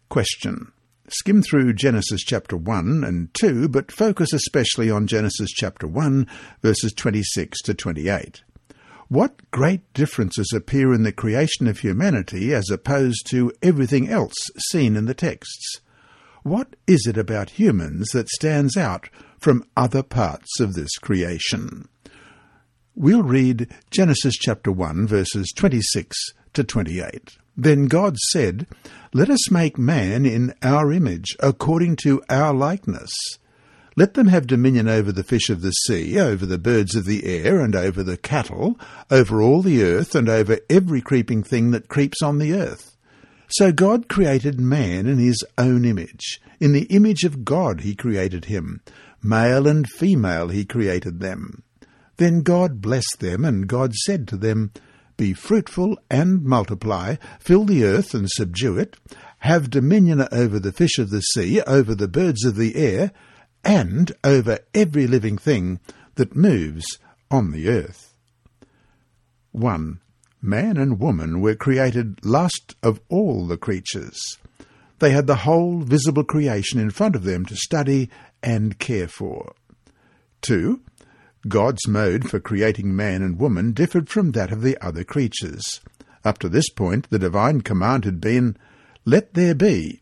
Question. 0.09 0.73
Skim 1.09 1.41
through 1.43 1.73
Genesis 1.73 2.23
chapter 2.23 2.57
1 2.57 3.05
and 3.05 3.33
2, 3.35 3.69
but 3.69 3.93
focus 3.93 4.33
especially 4.33 4.91
on 4.91 5.07
Genesis 5.07 5.51
chapter 5.51 5.87
1, 5.87 6.27
verses 6.63 6.93
26 6.93 7.63
to 7.63 7.75
28. 7.75 8.43
What 9.09 9.51
great 9.53 9.93
differences 9.93 10.53
appear 10.53 10.93
in 10.93 11.05
the 11.05 11.13
creation 11.13 11.69
of 11.69 11.79
humanity 11.79 12.53
as 12.53 12.69
opposed 12.71 13.25
to 13.31 13.53
everything 13.63 14.09
else 14.09 14.35
seen 14.71 14.97
in 14.97 15.05
the 15.05 15.15
texts? 15.15 15.81
What 16.43 16.75
is 16.89 17.07
it 17.07 17.17
about 17.17 17.51
humans 17.51 18.09
that 18.13 18.29
stands 18.29 18.77
out 18.77 19.09
from 19.39 19.65
other 19.77 20.03
parts 20.03 20.59
of 20.59 20.75
this 20.75 20.97
creation? 20.99 21.89
We'll 22.99 23.23
read 23.23 23.69
Genesis 23.91 24.37
chapter 24.37 24.73
1, 24.73 25.07
verses 25.07 25.53
26 25.55 26.17
to 26.55 26.65
28. 26.65 27.37
Then 27.55 27.89
God 27.89 28.17
said, 28.31 28.67
Let 29.13 29.29
us 29.29 29.51
make 29.51 29.77
man 29.77 30.25
in 30.25 30.55
our 30.63 30.91
image, 30.91 31.37
according 31.41 31.97
to 31.97 32.23
our 32.31 32.55
likeness. 32.55 33.11
Let 33.97 34.15
them 34.15 34.29
have 34.29 34.47
dominion 34.47 34.89
over 34.89 35.13
the 35.13 35.23
fish 35.23 35.51
of 35.51 35.61
the 35.61 35.73
sea, 35.73 36.19
over 36.19 36.47
the 36.47 36.57
birds 36.57 36.97
of 36.97 37.05
the 37.05 37.27
air, 37.27 37.61
and 37.61 37.77
over 37.77 38.03
the 38.03 38.17
cattle, 38.17 38.81
over 39.11 39.43
all 39.43 39.61
the 39.61 39.83
earth, 39.83 40.15
and 40.15 40.31
over 40.31 40.59
every 40.71 41.03
creeping 41.03 41.43
thing 41.43 41.73
that 41.73 41.89
creeps 41.89 42.23
on 42.23 42.39
the 42.39 42.55
earth. 42.55 42.97
So 43.49 43.73
God 43.73 44.09
created 44.09 44.59
man 44.59 45.07
in 45.07 45.19
his 45.19 45.45
own 45.59 45.85
image. 45.85 46.41
In 46.61 46.73
the 46.73 46.85
image 46.85 47.25
of 47.25 47.45
God 47.45 47.83
he 47.83 47.95
created 47.95 48.47
him. 48.47 48.81
Male 49.23 49.67
and 49.67 49.87
female 49.87 50.49
he 50.49 50.65
created 50.65 51.21
them. 51.21 51.63
Then 52.17 52.41
God 52.41 52.81
blessed 52.81 53.17
them, 53.21 53.45
and 53.45 53.67
God 53.67 53.95
said 53.95 54.27
to 54.29 54.37
them, 54.37 54.73
Be 55.17 55.33
fruitful 55.33 55.99
and 56.11 56.43
multiply, 56.43 57.17
fill 57.41 57.65
the 57.65 57.85
earth 57.85 58.15
and 58.15 58.29
subdue 58.31 58.79
it, 58.79 58.97
have 59.41 59.71
dominion 59.71 60.27
over 60.33 60.59
the 60.59 60.73
fish 60.73 60.99
of 60.99 61.11
the 61.11 61.21
sea, 61.21 61.61
over 61.63 61.95
the 61.95 62.09
birds 62.09 62.45
of 62.45 62.57
the 62.57 62.77
air, 62.77 63.13
and 63.65 64.13
over 64.25 64.61
every 64.75 65.07
living 65.07 65.37
thing 65.37 65.81
that 66.15 66.37
moves 66.37 66.99
on 67.31 67.51
the 67.53 67.69
earth. 67.69 68.15
1. 69.53 70.01
Man 70.41 70.77
and 70.77 71.01
woman 71.01 71.41
were 71.41 71.55
created 71.55 72.25
last 72.25 72.77
of 72.83 73.01
all 73.09 73.47
the 73.47 73.57
creatures. 73.57 74.21
They 74.99 75.11
had 75.11 75.27
the 75.27 75.37
whole 75.37 75.81
visible 75.81 76.25
creation 76.25 76.79
in 76.79 76.91
front 76.91 77.17
of 77.17 77.25
them 77.25 77.45
to 77.47 77.57
study 77.57 78.11
and 78.43 78.79
care 78.79 79.09
for. 79.09 79.55
2. 80.43 80.81
God's 81.49 81.87
mode 81.87 82.29
for 82.29 82.41
creating 82.41 82.95
man 82.95 83.23
and 83.23 83.39
woman 83.39 83.73
differed 83.73 84.09
from 84.09 84.33
that 84.33 84.53
of 84.53 84.63
the 84.63 84.77
other 84.85 85.05
creatures. 85.05 85.81
Up 86.25 86.39
to 86.39 86.49
this 86.49 86.69
point, 86.71 87.09
the 87.11 87.19
divine 87.19 87.61
command 87.61 88.05
had 88.05 88.21
been, 88.21 88.57
Let 89.05 89.35
there 89.35 89.55
be 89.55 90.01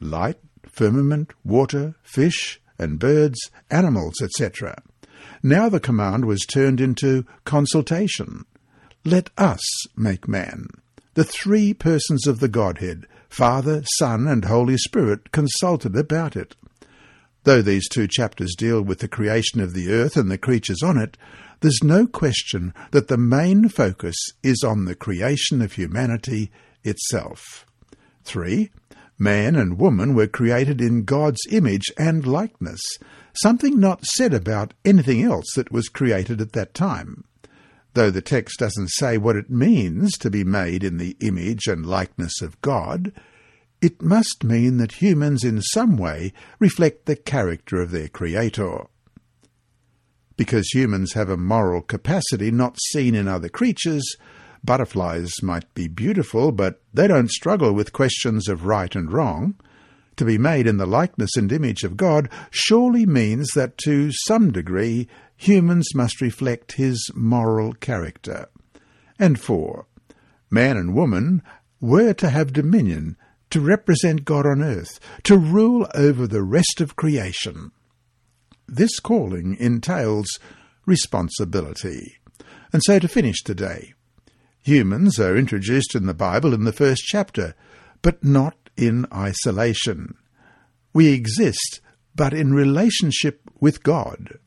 light, 0.00 0.38
firmament, 0.68 1.32
water, 1.44 1.94
fish, 2.02 2.60
and 2.78 2.98
birds, 2.98 3.50
animals, 3.70 4.14
etc. 4.22 4.82
Now 5.42 5.68
the 5.68 5.80
command 5.80 6.24
was 6.24 6.46
turned 6.46 6.80
into 6.80 7.26
consultation. 7.44 8.44
Let 9.04 9.30
us 9.36 9.62
make 9.96 10.28
man. 10.28 10.68
The 11.14 11.24
three 11.24 11.74
persons 11.74 12.26
of 12.26 12.40
the 12.40 12.48
Godhead, 12.48 13.06
Father, 13.28 13.82
Son, 13.98 14.26
and 14.26 14.44
Holy 14.44 14.76
Spirit, 14.76 15.32
consulted 15.32 15.96
about 15.96 16.36
it. 16.36 16.56
Though 17.44 17.62
these 17.62 17.88
two 17.88 18.08
chapters 18.08 18.54
deal 18.56 18.82
with 18.82 18.98
the 18.98 19.08
creation 19.08 19.60
of 19.60 19.74
the 19.74 19.90
earth 19.90 20.16
and 20.16 20.30
the 20.30 20.38
creatures 20.38 20.82
on 20.82 20.98
it, 20.98 21.16
there's 21.60 21.82
no 21.82 22.06
question 22.06 22.74
that 22.90 23.08
the 23.08 23.16
main 23.16 23.68
focus 23.68 24.16
is 24.42 24.62
on 24.62 24.84
the 24.84 24.94
creation 24.94 25.62
of 25.62 25.72
humanity 25.72 26.50
itself. 26.82 27.66
3. 28.24 28.70
Man 29.18 29.56
and 29.56 29.78
woman 29.78 30.14
were 30.14 30.26
created 30.26 30.80
in 30.80 31.04
God's 31.04 31.40
image 31.50 31.84
and 31.98 32.26
likeness, 32.26 32.80
something 33.42 33.78
not 33.78 34.04
said 34.04 34.34
about 34.34 34.74
anything 34.84 35.22
else 35.22 35.52
that 35.54 35.70
was 35.70 35.88
created 35.88 36.40
at 36.40 36.52
that 36.52 36.74
time. 36.74 37.24
Though 37.92 38.10
the 38.10 38.22
text 38.22 38.58
doesn't 38.58 38.90
say 38.90 39.18
what 39.18 39.36
it 39.36 39.50
means 39.50 40.18
to 40.18 40.30
be 40.30 40.44
made 40.44 40.82
in 40.82 40.96
the 40.96 41.16
image 41.20 41.66
and 41.66 41.86
likeness 41.86 42.42
of 42.42 42.60
God, 42.60 43.12
it 43.80 44.00
must 44.02 44.44
mean 44.44 44.78
that 44.78 45.02
humans 45.02 45.44
in 45.44 45.60
some 45.60 45.96
way 45.96 46.32
reflect 46.58 47.06
the 47.06 47.16
character 47.16 47.80
of 47.80 47.90
their 47.90 48.08
Creator. 48.08 48.86
Because 50.36 50.68
humans 50.72 51.12
have 51.12 51.28
a 51.28 51.36
moral 51.36 51.82
capacity 51.82 52.50
not 52.50 52.78
seen 52.90 53.14
in 53.14 53.28
other 53.28 53.48
creatures, 53.48 54.04
butterflies 54.64 55.32
might 55.42 55.72
be 55.74 55.86
beautiful, 55.86 56.50
but 56.50 56.80
they 56.92 57.06
don't 57.06 57.30
struggle 57.30 57.72
with 57.72 57.92
questions 57.92 58.48
of 58.48 58.64
right 58.64 58.94
and 58.96 59.12
wrong. 59.12 59.54
To 60.16 60.24
be 60.24 60.38
made 60.38 60.66
in 60.66 60.76
the 60.76 60.86
likeness 60.86 61.36
and 61.36 61.50
image 61.52 61.82
of 61.82 61.96
God 61.96 62.28
surely 62.50 63.04
means 63.04 63.50
that 63.54 63.76
to 63.78 64.10
some 64.26 64.52
degree 64.52 65.08
humans 65.36 65.94
must 65.94 66.20
reflect 66.20 66.72
his 66.72 67.10
moral 67.14 67.72
character. 67.74 68.48
And 69.18 69.38
four, 69.38 69.86
man 70.50 70.76
and 70.76 70.94
woman 70.94 71.42
were 71.80 72.14
to 72.14 72.30
have 72.30 72.52
dominion 72.52 73.16
to 73.50 73.60
represent 73.60 74.24
God 74.24 74.46
on 74.46 74.62
earth, 74.62 74.98
to 75.24 75.36
rule 75.36 75.86
over 75.94 76.26
the 76.26 76.42
rest 76.42 76.80
of 76.80 76.96
creation. 76.96 77.70
This 78.66 78.98
calling 78.98 79.56
entails 79.58 80.38
responsibility. 80.86 82.16
And 82.72 82.82
so 82.82 82.98
to 82.98 83.08
finish 83.08 83.42
today, 83.42 83.94
humans 84.62 85.20
are 85.20 85.36
introduced 85.36 85.94
in 85.94 86.06
the 86.06 86.14
Bible 86.14 86.52
in 86.54 86.64
the 86.64 86.72
first 86.72 87.02
chapter, 87.04 87.54
but 88.02 88.24
not 88.24 88.56
in 88.76 89.06
isolation. 89.12 90.14
We 90.92 91.12
exist, 91.12 91.80
but 92.14 92.34
in 92.34 92.54
relationship 92.54 93.40
with 93.60 93.82
God. 93.82 94.38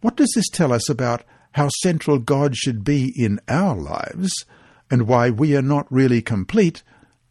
What 0.00 0.16
does 0.16 0.32
this 0.34 0.48
tell 0.48 0.72
us 0.72 0.88
about 0.88 1.24
how 1.52 1.68
central 1.82 2.18
God 2.18 2.56
should 2.56 2.84
be 2.84 3.12
in 3.16 3.40
our 3.48 3.76
lives, 3.76 4.32
and 4.90 5.06
why 5.06 5.30
we 5.30 5.56
are 5.56 5.62
not 5.62 5.90
really 5.90 6.20
complete 6.20 6.82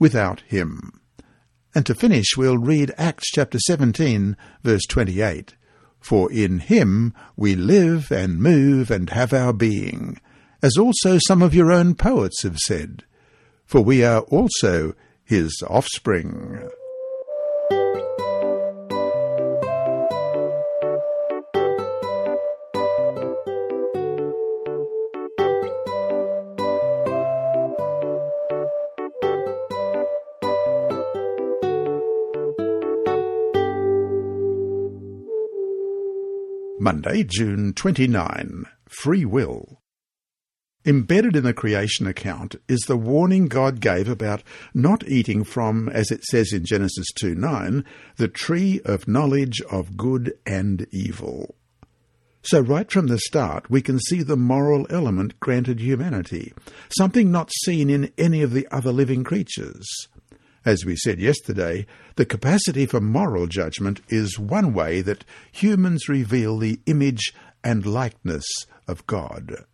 without 0.03 0.41
him. 0.41 0.91
And 1.73 1.85
to 1.85 1.95
finish, 1.95 2.35
we'll 2.35 2.57
read 2.57 2.93
Acts 2.97 3.31
chapter 3.31 3.57
17, 3.57 4.35
verse 4.61 4.85
28. 4.89 5.55
For 6.01 6.29
in 6.29 6.59
him 6.59 7.13
we 7.37 7.55
live 7.55 8.11
and 8.11 8.37
move 8.37 8.91
and 8.91 9.09
have 9.11 9.31
our 9.31 9.53
being, 9.53 10.19
as 10.61 10.75
also 10.77 11.19
some 11.25 11.41
of 11.41 11.55
your 11.55 11.71
own 11.71 11.95
poets 11.95 12.43
have 12.43 12.57
said, 12.57 13.05
for 13.65 13.79
we 13.79 14.03
are 14.03 14.23
also 14.23 14.93
his 15.23 15.63
offspring. 15.69 16.69
Monday, 36.83 37.23
June 37.23 37.71
29. 37.71 38.65
Free 38.89 39.23
Will. 39.23 39.79
Embedded 40.85 41.33
in 41.33 41.45
the 41.45 41.53
creation 41.53 42.07
account 42.07 42.57
is 42.67 42.81
the 42.81 42.97
warning 42.97 43.47
God 43.47 43.79
gave 43.79 44.09
about 44.09 44.43
not 44.73 45.07
eating 45.07 45.45
from, 45.45 45.87
as 45.87 46.11
it 46.11 46.25
says 46.25 46.51
in 46.51 46.65
Genesis 46.65 47.07
2 47.15 47.35
9, 47.35 47.85
the 48.17 48.27
tree 48.27 48.81
of 48.83 49.07
knowledge 49.07 49.61
of 49.71 49.95
good 49.95 50.33
and 50.45 50.85
evil. 50.91 51.55
So, 52.41 52.59
right 52.59 52.91
from 52.91 53.07
the 53.07 53.17
start, 53.17 53.69
we 53.69 53.81
can 53.81 53.97
see 53.97 54.21
the 54.21 54.35
moral 54.35 54.85
element 54.89 55.39
granted 55.39 55.79
humanity, 55.79 56.51
something 56.97 57.31
not 57.31 57.49
seen 57.63 57.89
in 57.89 58.11
any 58.17 58.41
of 58.41 58.51
the 58.51 58.67
other 58.71 58.91
living 58.91 59.23
creatures. 59.23 59.87
As 60.65 60.85
we 60.85 60.95
said 60.95 61.19
yesterday, 61.19 61.85
the 62.15 62.25
capacity 62.25 62.85
for 62.85 63.01
moral 63.01 63.47
judgment 63.47 64.01
is 64.07 64.39
one 64.39 64.73
way 64.73 65.01
that 65.01 65.25
humans 65.51 66.07
reveal 66.07 66.57
the 66.57 66.79
image 66.85 67.33
and 67.63 67.85
likeness 67.85 68.45
of 68.87 69.05
God. 69.07 69.65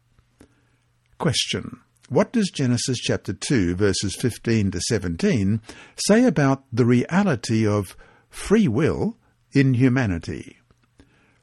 Question. 1.19 1.79
What 2.10 2.34
does 2.34 2.50
Genesis 2.50 2.98
chapter 2.98 3.34
2 3.34 3.75
verses 3.75 4.15
15 4.15 4.72
to 4.72 4.81
17 4.81 5.62
say 6.08 6.25
about 6.25 6.63
the 6.74 6.86
reality 6.86 7.67
of 7.67 7.96
free 8.29 8.67
will 8.67 9.15
in 9.51 9.75
humanity? 9.75 10.58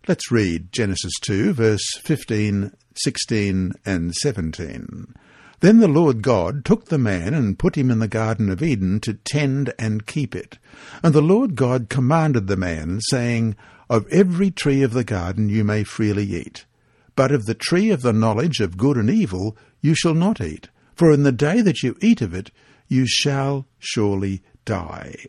Let's 0.09 0.31
read 0.33 0.73
Genesis 0.73 1.13
2 1.23 1.53
verse 1.53 1.87
15, 1.99 2.73
16 2.97 3.73
and 3.85 4.13
17. 4.15 5.15
Then 5.61 5.79
the 5.79 5.89
Lord 5.89 6.23
God 6.23 6.65
took 6.65 6.87
the 6.87 6.99
man 6.99 7.33
and 7.33 7.59
put 7.59 7.77
him 7.77 7.91
in 7.91 7.99
the 7.99 8.09
Garden 8.09 8.51
of 8.51 8.63
Eden 8.63 9.01
to 9.01 9.15
tend 9.15 9.73
and 9.79 10.07
keep 10.07 10.35
it. 10.35 10.59
And 11.03 11.15
the 11.15 11.23
Lord 11.23 11.57
God 11.57 11.89
commanded 11.89 12.47
the 12.47 12.57
man, 12.57 13.01
saying, 13.09 13.57
Of 13.89 14.07
every 14.09 14.51
tree 14.51 14.83
of 14.83 14.93
the 14.93 15.05
garden 15.05 15.49
you 15.49 15.65
may 15.65 15.83
freely 15.83 16.25
eat, 16.25 16.67
but 17.15 17.33
of 17.33 17.47
the 17.47 17.55
tree 17.55 17.91
of 17.91 18.03
the 18.03 18.13
knowledge 18.13 18.61
of 18.61 18.77
good 18.77 18.97
and 18.97 19.09
evil 19.09 19.57
you 19.81 19.95
shall 19.95 20.15
not 20.15 20.41
eat, 20.41 20.69
for 20.95 21.11
in 21.11 21.23
the 21.23 21.33
day 21.33 21.63
that 21.63 21.83
you 21.83 21.97
eat 22.01 22.21
of 22.21 22.35
it 22.35 22.51
you 22.89 23.07
shall 23.07 23.67
surely 23.79 24.43
die. 24.65 25.27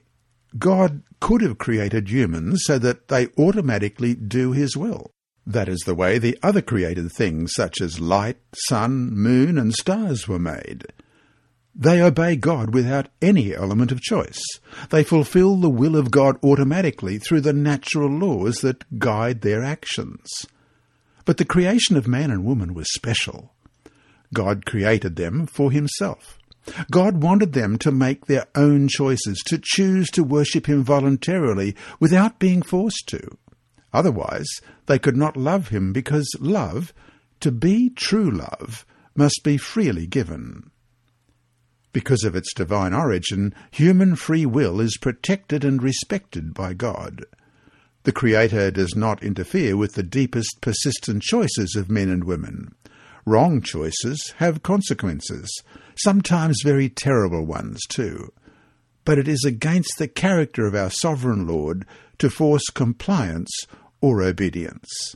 God 0.58 1.04
could 1.20 1.42
have 1.42 1.58
created 1.58 2.10
humans 2.10 2.64
so 2.66 2.78
that 2.80 3.08
they 3.08 3.28
automatically 3.38 4.14
do 4.14 4.52
his 4.52 4.76
will. 4.76 5.12
That 5.48 5.70
is 5.70 5.80
the 5.86 5.96
way 5.96 6.18
the 6.18 6.38
other 6.44 6.62
created 6.62 7.10
things, 7.10 7.54
such 7.56 7.80
as 7.80 8.02
light, 8.02 8.36
sun, 8.68 9.12
moon, 9.12 9.58
and 9.58 9.74
stars, 9.74 10.28
were 10.28 10.38
made. 10.38 10.88
They 11.74 12.02
obey 12.02 12.36
God 12.36 12.74
without 12.74 13.08
any 13.22 13.56
element 13.56 13.94
of 13.94 14.02
choice. 14.02 14.42
They 14.90 15.06
fulfill 15.06 15.56
the 15.56 15.70
will 15.70 15.96
of 15.96 16.12
God 16.12 16.38
automatically 16.44 17.18
through 17.18 17.42
the 17.42 17.54
natural 17.54 18.10
laws 18.10 18.58
that 18.58 19.00
guide 19.00 19.40
their 19.40 19.64
actions. 19.64 20.28
But 21.24 21.38
the 21.38 21.46
creation 21.46 21.96
of 21.96 22.10
man 22.10 22.30
and 22.30 22.44
woman 22.44 22.74
was 22.74 22.94
special. 22.94 23.54
God 24.34 24.66
created 24.66 25.16
them 25.16 25.46
for 25.46 25.72
himself. 25.72 26.38
God 26.92 27.24
wanted 27.24 27.54
them 27.54 27.78
to 27.78 27.92
make 27.94 28.26
their 28.26 28.48
own 28.54 28.90
choices, 28.90 29.42
to 29.46 29.62
choose 29.64 30.10
to 30.10 30.26
worship 30.26 30.66
him 30.66 30.84
voluntarily 30.84 31.74
without 32.02 32.38
being 32.38 32.62
forced 32.62 33.08
to. 33.08 33.38
Otherwise, 33.98 34.62
they 34.86 35.00
could 35.00 35.18
not 35.18 35.36
love 35.36 35.70
him 35.70 35.92
because 35.92 36.30
love, 36.40 36.94
to 37.40 37.52
be 37.52 37.90
true 37.90 38.30
love, 38.30 38.86
must 39.16 39.42
be 39.44 39.58
freely 39.58 40.06
given. 40.06 40.70
Because 41.94 42.24
of 42.24 42.36
its 42.36 42.54
divine 42.54 42.94
origin, 42.94 43.56
human 43.72 44.16
free 44.16 44.46
will 44.46 44.80
is 44.80 45.00
protected 45.02 45.66
and 45.66 45.82
respected 45.82 46.54
by 46.54 46.76
God. 46.76 47.26
The 48.04 48.12
Creator 48.12 48.70
does 48.70 48.96
not 48.96 49.24
interfere 49.24 49.76
with 49.76 49.96
the 49.96 50.04
deepest 50.04 50.62
persistent 50.62 51.24
choices 51.24 51.76
of 51.76 51.90
men 51.90 52.10
and 52.10 52.24
women. 52.24 52.76
Wrong 53.26 53.64
choices 53.64 54.36
have 54.38 54.62
consequences, 54.62 55.50
sometimes 56.04 56.62
very 56.64 56.88
terrible 56.88 57.48
ones 57.48 57.82
too. 57.90 58.32
But 59.06 59.18
it 59.18 59.28
is 59.28 59.44
against 59.44 59.98
the 59.98 60.08
character 60.08 60.68
of 60.68 60.76
our 60.76 60.92
sovereign 60.92 61.48
Lord 61.48 61.84
to 62.20 62.30
force 62.30 62.66
compliance 62.74 63.52
or 64.02 64.22
obedience. 64.22 65.16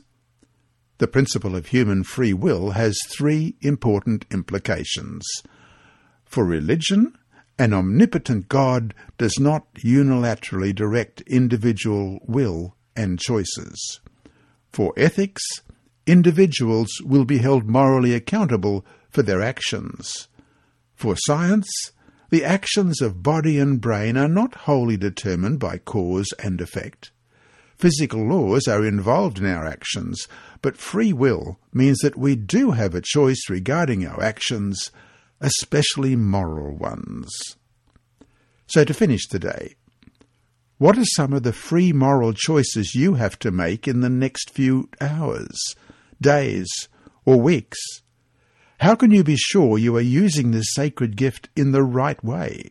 The 0.98 1.08
principle 1.08 1.56
of 1.56 1.66
human 1.66 2.04
free 2.04 2.32
will 2.32 2.70
has 2.70 2.98
three 3.08 3.56
important 3.60 4.24
implications. 4.30 5.24
For 6.24 6.44
religion, 6.44 7.18
an 7.58 7.72
omnipotent 7.72 8.48
God 8.48 8.94
does 9.18 9.38
not 9.38 9.72
unilaterally 9.74 10.74
direct 10.74 11.20
individual 11.22 12.20
will 12.26 12.76
and 12.96 13.18
choices. 13.18 14.00
For 14.72 14.92
ethics, 14.96 15.42
individuals 16.06 16.88
will 17.04 17.24
be 17.24 17.38
held 17.38 17.68
morally 17.68 18.14
accountable 18.14 18.84
for 19.10 19.22
their 19.22 19.42
actions. 19.42 20.28
For 20.94 21.14
science, 21.16 21.92
the 22.30 22.44
actions 22.44 23.00
of 23.02 23.22
body 23.22 23.58
and 23.58 23.80
brain 23.80 24.16
are 24.16 24.28
not 24.28 24.54
wholly 24.54 24.96
determined 24.96 25.58
by 25.60 25.78
cause 25.78 26.28
and 26.42 26.60
effect. 26.60 27.11
Physical 27.82 28.24
laws 28.24 28.68
are 28.68 28.86
involved 28.86 29.40
in 29.40 29.46
our 29.46 29.66
actions, 29.66 30.28
but 30.60 30.76
free 30.76 31.12
will 31.12 31.58
means 31.72 31.98
that 31.98 32.16
we 32.16 32.36
do 32.36 32.70
have 32.70 32.94
a 32.94 33.02
choice 33.02 33.50
regarding 33.50 34.06
our 34.06 34.22
actions, 34.22 34.92
especially 35.40 36.14
moral 36.14 36.76
ones. 36.76 37.28
So 38.68 38.84
to 38.84 38.94
finish 38.94 39.26
today, 39.26 39.74
what 40.78 40.96
are 40.96 41.04
some 41.16 41.32
of 41.32 41.42
the 41.42 41.52
free 41.52 41.92
moral 41.92 42.32
choices 42.34 42.94
you 42.94 43.14
have 43.14 43.36
to 43.40 43.50
make 43.50 43.88
in 43.88 43.98
the 43.98 44.08
next 44.08 44.50
few 44.50 44.88
hours, 45.00 45.58
days, 46.20 46.68
or 47.24 47.40
weeks? 47.40 47.80
How 48.78 48.94
can 48.94 49.10
you 49.10 49.24
be 49.24 49.34
sure 49.36 49.76
you 49.76 49.96
are 49.96 50.00
using 50.00 50.52
this 50.52 50.72
sacred 50.72 51.16
gift 51.16 51.48
in 51.56 51.72
the 51.72 51.82
right 51.82 52.22
way? 52.22 52.70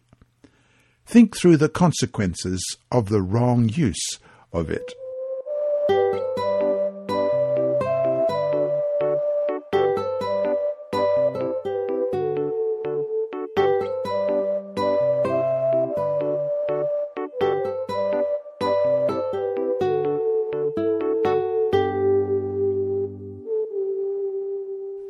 Think 1.06 1.36
through 1.36 1.58
the 1.58 1.68
consequences 1.68 2.64
of 2.90 3.10
the 3.10 3.22
wrong 3.22 3.68
use 3.68 4.18
of 4.54 4.70
it. 4.70 4.94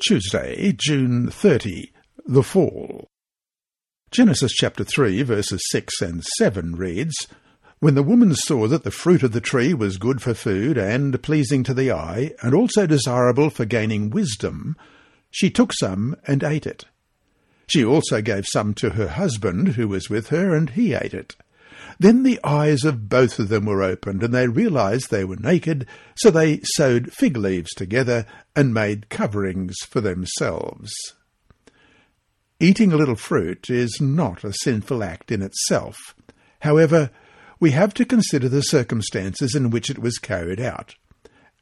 Tuesday, 0.01 0.74
June 0.75 1.29
30, 1.29 1.91
the 2.25 2.41
Fall. 2.41 3.08
Genesis 4.10 4.51
chapter 4.51 4.84
3, 4.84 5.22
verses 5.22 5.62
6 5.70 6.01
and 6.01 6.24
7 6.39 6.75
reads, 6.75 7.27
When 7.79 7.93
the 7.93 8.01
woman 8.01 8.34
saw 8.34 8.67
that 8.67 8.84
the 8.84 8.89
fruit 8.89 9.22
of 9.22 9.31
the 9.31 9.39
tree 9.39 9.75
was 9.75 10.00
good 10.00 10.20
for 10.20 10.34
food 10.34 10.75
and 10.75 11.22
pleasing 11.22 11.63
to 11.65 11.75
the 11.75 11.91
eye, 11.91 12.31
and 12.41 12.55
also 12.55 12.88
desirable 12.88 13.51
for 13.51 13.65
gaining 13.65 14.10
wisdom, 14.10 14.75
she 15.29 15.51
took 15.51 15.72
some 15.72 16.15
and 16.25 16.43
ate 16.43 16.65
it. 16.65 16.86
She 17.67 17.86
also 17.86 18.24
gave 18.24 18.46
some 18.48 18.74
to 18.75 18.91
her 18.91 19.08
husband 19.08 19.75
who 19.75 19.88
was 19.88 20.10
with 20.10 20.29
her, 20.29 20.55
and 20.55 20.72
he 20.72 20.96
ate 20.96 21.13
it. 21.13 21.36
Then 22.00 22.24
the 22.24 22.40
eyes 22.44 22.84
of 22.84 23.10
both 23.10 23.40
of 23.40 23.50
them 23.50 23.66
were 23.66 23.84
opened, 23.84 24.24
and 24.24 24.34
they 24.34 24.48
realized 24.48 25.10
they 25.10 25.26
were 25.26 25.36
naked, 25.36 25.86
so 26.16 26.32
they 26.32 26.62
sewed 26.64 27.14
fig 27.14 27.38
leaves 27.38 27.72
together 27.72 28.26
and 28.56 28.74
made 28.74 29.10
coverings 29.10 29.78
for 29.88 30.02
themselves. 30.02 30.92
Eating 32.60 32.94
a 32.94 32.98
little 32.98 33.16
fruit 33.16 33.70
is 33.70 34.00
not 34.00 34.44
a 34.44 34.54
sinful 34.54 35.04
act 35.04 35.32
in 35.32 35.42
itself. 35.42 35.98
However, 36.60 37.10
we 37.60 37.72
have 37.72 37.94
to 37.96 38.06
consider 38.06 38.50
the 38.50 38.62
circumstances 38.62 39.56
in 39.56 39.70
which 39.70 39.90
it 39.90 40.00
was 40.00 40.18
carried 40.18 40.60
out. 40.60 40.96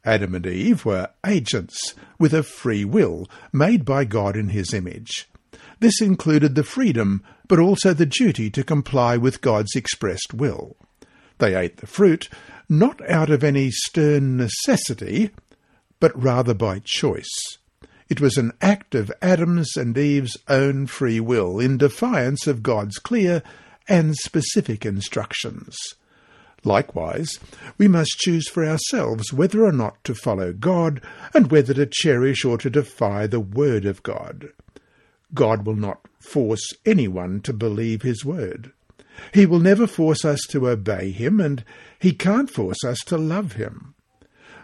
Adam 0.04 0.34
and 0.34 0.46
Eve 0.46 0.84
were 0.84 1.10
agents 1.26 1.94
with 2.18 2.32
a 2.32 2.42
free 2.42 2.84
will 2.84 3.28
made 3.52 3.84
by 3.84 4.04
God 4.04 4.36
in 4.36 4.48
his 4.48 4.72
image. 4.72 5.28
This 5.80 6.00
included 6.00 6.54
the 6.54 6.62
freedom, 6.62 7.22
but 7.48 7.58
also 7.58 7.94
the 7.94 8.06
duty 8.06 8.50
to 8.50 8.62
comply 8.62 9.16
with 9.16 9.40
God's 9.40 9.74
expressed 9.74 10.34
will. 10.34 10.76
They 11.38 11.54
ate 11.54 11.78
the 11.78 11.86
fruit, 11.86 12.28
not 12.68 13.00
out 13.10 13.30
of 13.30 13.42
any 13.42 13.70
stern 13.70 14.36
necessity, 14.36 15.30
but 15.98 16.22
rather 16.22 16.54
by 16.54 16.82
choice. 16.84 17.30
It 18.10 18.20
was 18.20 18.36
an 18.36 18.52
act 18.60 18.94
of 18.94 19.10
Adam's 19.22 19.76
and 19.76 19.96
Eve's 19.96 20.36
own 20.48 20.86
free 20.86 21.20
will 21.20 21.58
in 21.58 21.78
defiance 21.78 22.46
of 22.46 22.62
God's 22.62 22.98
clear 22.98 23.42
and 23.88 24.14
specific 24.16 24.84
instructions. 24.84 25.76
Likewise, 26.62 27.38
we 27.78 27.88
must 27.88 28.18
choose 28.18 28.48
for 28.48 28.66
ourselves 28.66 29.32
whether 29.32 29.64
or 29.64 29.72
not 29.72 30.02
to 30.04 30.14
follow 30.14 30.52
God 30.52 31.00
and 31.32 31.50
whether 31.50 31.72
to 31.72 31.86
cherish 31.86 32.44
or 32.44 32.58
to 32.58 32.68
defy 32.68 33.26
the 33.26 33.40
Word 33.40 33.86
of 33.86 34.02
God. 34.02 34.50
God 35.34 35.66
will 35.66 35.76
not 35.76 36.00
force 36.18 36.72
anyone 36.84 37.40
to 37.42 37.52
believe 37.52 38.02
his 38.02 38.24
word. 38.24 38.72
He 39.32 39.46
will 39.46 39.58
never 39.58 39.86
force 39.86 40.24
us 40.24 40.40
to 40.48 40.68
obey 40.68 41.10
him, 41.10 41.40
and 41.40 41.64
he 41.98 42.12
can't 42.12 42.50
force 42.50 42.84
us 42.84 42.98
to 43.06 43.18
love 43.18 43.52
him. 43.52 43.94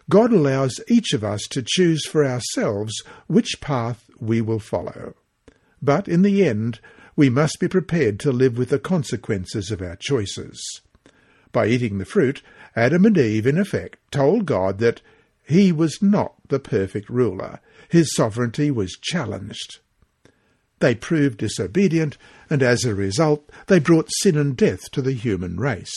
God 0.09 0.33
allows 0.33 0.81
each 0.89 1.13
of 1.13 1.25
us 1.25 1.43
to 1.51 1.65
choose 1.67 2.07
for 2.07 2.25
ourselves 2.25 2.95
which 3.27 3.61
path 3.61 4.09
we 4.21 4.41
will 4.41 4.61
follow. 4.61 5.15
But 5.83 6.09
in 6.09 6.23
the 6.23 6.47
end, 6.47 6.81
we 7.17 7.29
must 7.29 7.59
be 7.61 7.69
prepared 7.69 8.21
to 8.21 8.33
live 8.33 8.57
with 8.57 8.69
the 8.69 8.79
consequences 8.79 9.71
of 9.71 9.83
our 9.83 9.97
choices. 9.97 10.63
By 11.53 11.67
eating 11.67 11.99
the 11.99 12.05
fruit, 12.05 12.43
Adam 12.75 13.05
and 13.05 13.17
Eve, 13.17 13.47
in 13.47 13.59
effect, 13.59 13.99
told 14.11 14.47
God 14.47 14.79
that 14.79 15.01
he 15.47 15.73
was 15.73 16.03
not 16.03 16.35
the 16.49 16.59
perfect 16.59 17.09
ruler. 17.09 17.61
His 17.89 18.15
sovereignty 18.15 18.71
was 18.71 18.99
challenged. 19.01 19.79
They 20.81 20.95
proved 20.95 21.39
disobedient, 21.39 22.19
and 22.51 22.63
as 22.63 22.85
a 22.85 22.95
result, 22.95 23.49
they 23.67 23.79
brought 23.79 24.13
sin 24.21 24.37
and 24.37 24.57
death 24.57 24.91
to 24.93 25.03
the 25.03 25.13
human 25.13 25.59
race. 25.59 25.95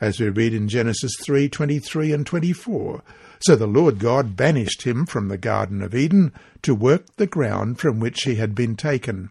As 0.00 0.20
we 0.20 0.28
read 0.28 0.54
in 0.54 0.68
Genesis 0.68 1.12
3 1.22 1.48
23 1.48 2.12
and 2.12 2.26
24, 2.26 3.02
so 3.40 3.56
the 3.56 3.66
Lord 3.66 3.98
God 3.98 4.36
banished 4.36 4.82
him 4.82 5.06
from 5.06 5.28
the 5.28 5.38
Garden 5.38 5.82
of 5.82 5.94
Eden 5.94 6.32
to 6.62 6.74
work 6.74 7.04
the 7.16 7.26
ground 7.26 7.78
from 7.78 8.00
which 8.00 8.22
he 8.22 8.36
had 8.36 8.54
been 8.54 8.76
taken. 8.76 9.30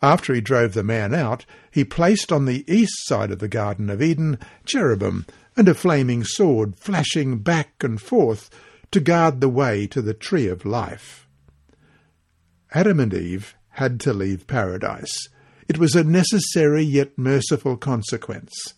After 0.00 0.32
he 0.32 0.40
drove 0.40 0.74
the 0.74 0.84
man 0.84 1.14
out, 1.14 1.44
he 1.70 1.84
placed 1.84 2.30
on 2.30 2.44
the 2.44 2.64
east 2.72 3.06
side 3.06 3.30
of 3.30 3.38
the 3.38 3.48
Garden 3.48 3.90
of 3.90 4.00
Eden 4.00 4.38
cherubim 4.64 5.26
and 5.56 5.68
a 5.68 5.74
flaming 5.74 6.24
sword 6.24 6.76
flashing 6.76 7.38
back 7.38 7.82
and 7.82 8.00
forth 8.00 8.48
to 8.92 9.00
guard 9.00 9.40
the 9.40 9.48
way 9.48 9.86
to 9.88 10.00
the 10.00 10.14
tree 10.14 10.46
of 10.46 10.64
life. 10.64 11.26
Adam 12.72 13.00
and 13.00 13.12
Eve 13.12 13.56
had 13.78 14.00
to 14.00 14.12
leave 14.12 14.46
paradise. 14.48 15.28
It 15.68 15.78
was 15.78 15.94
a 15.94 16.02
necessary 16.02 16.82
yet 16.82 17.16
merciful 17.16 17.76
consequence. 17.76 18.74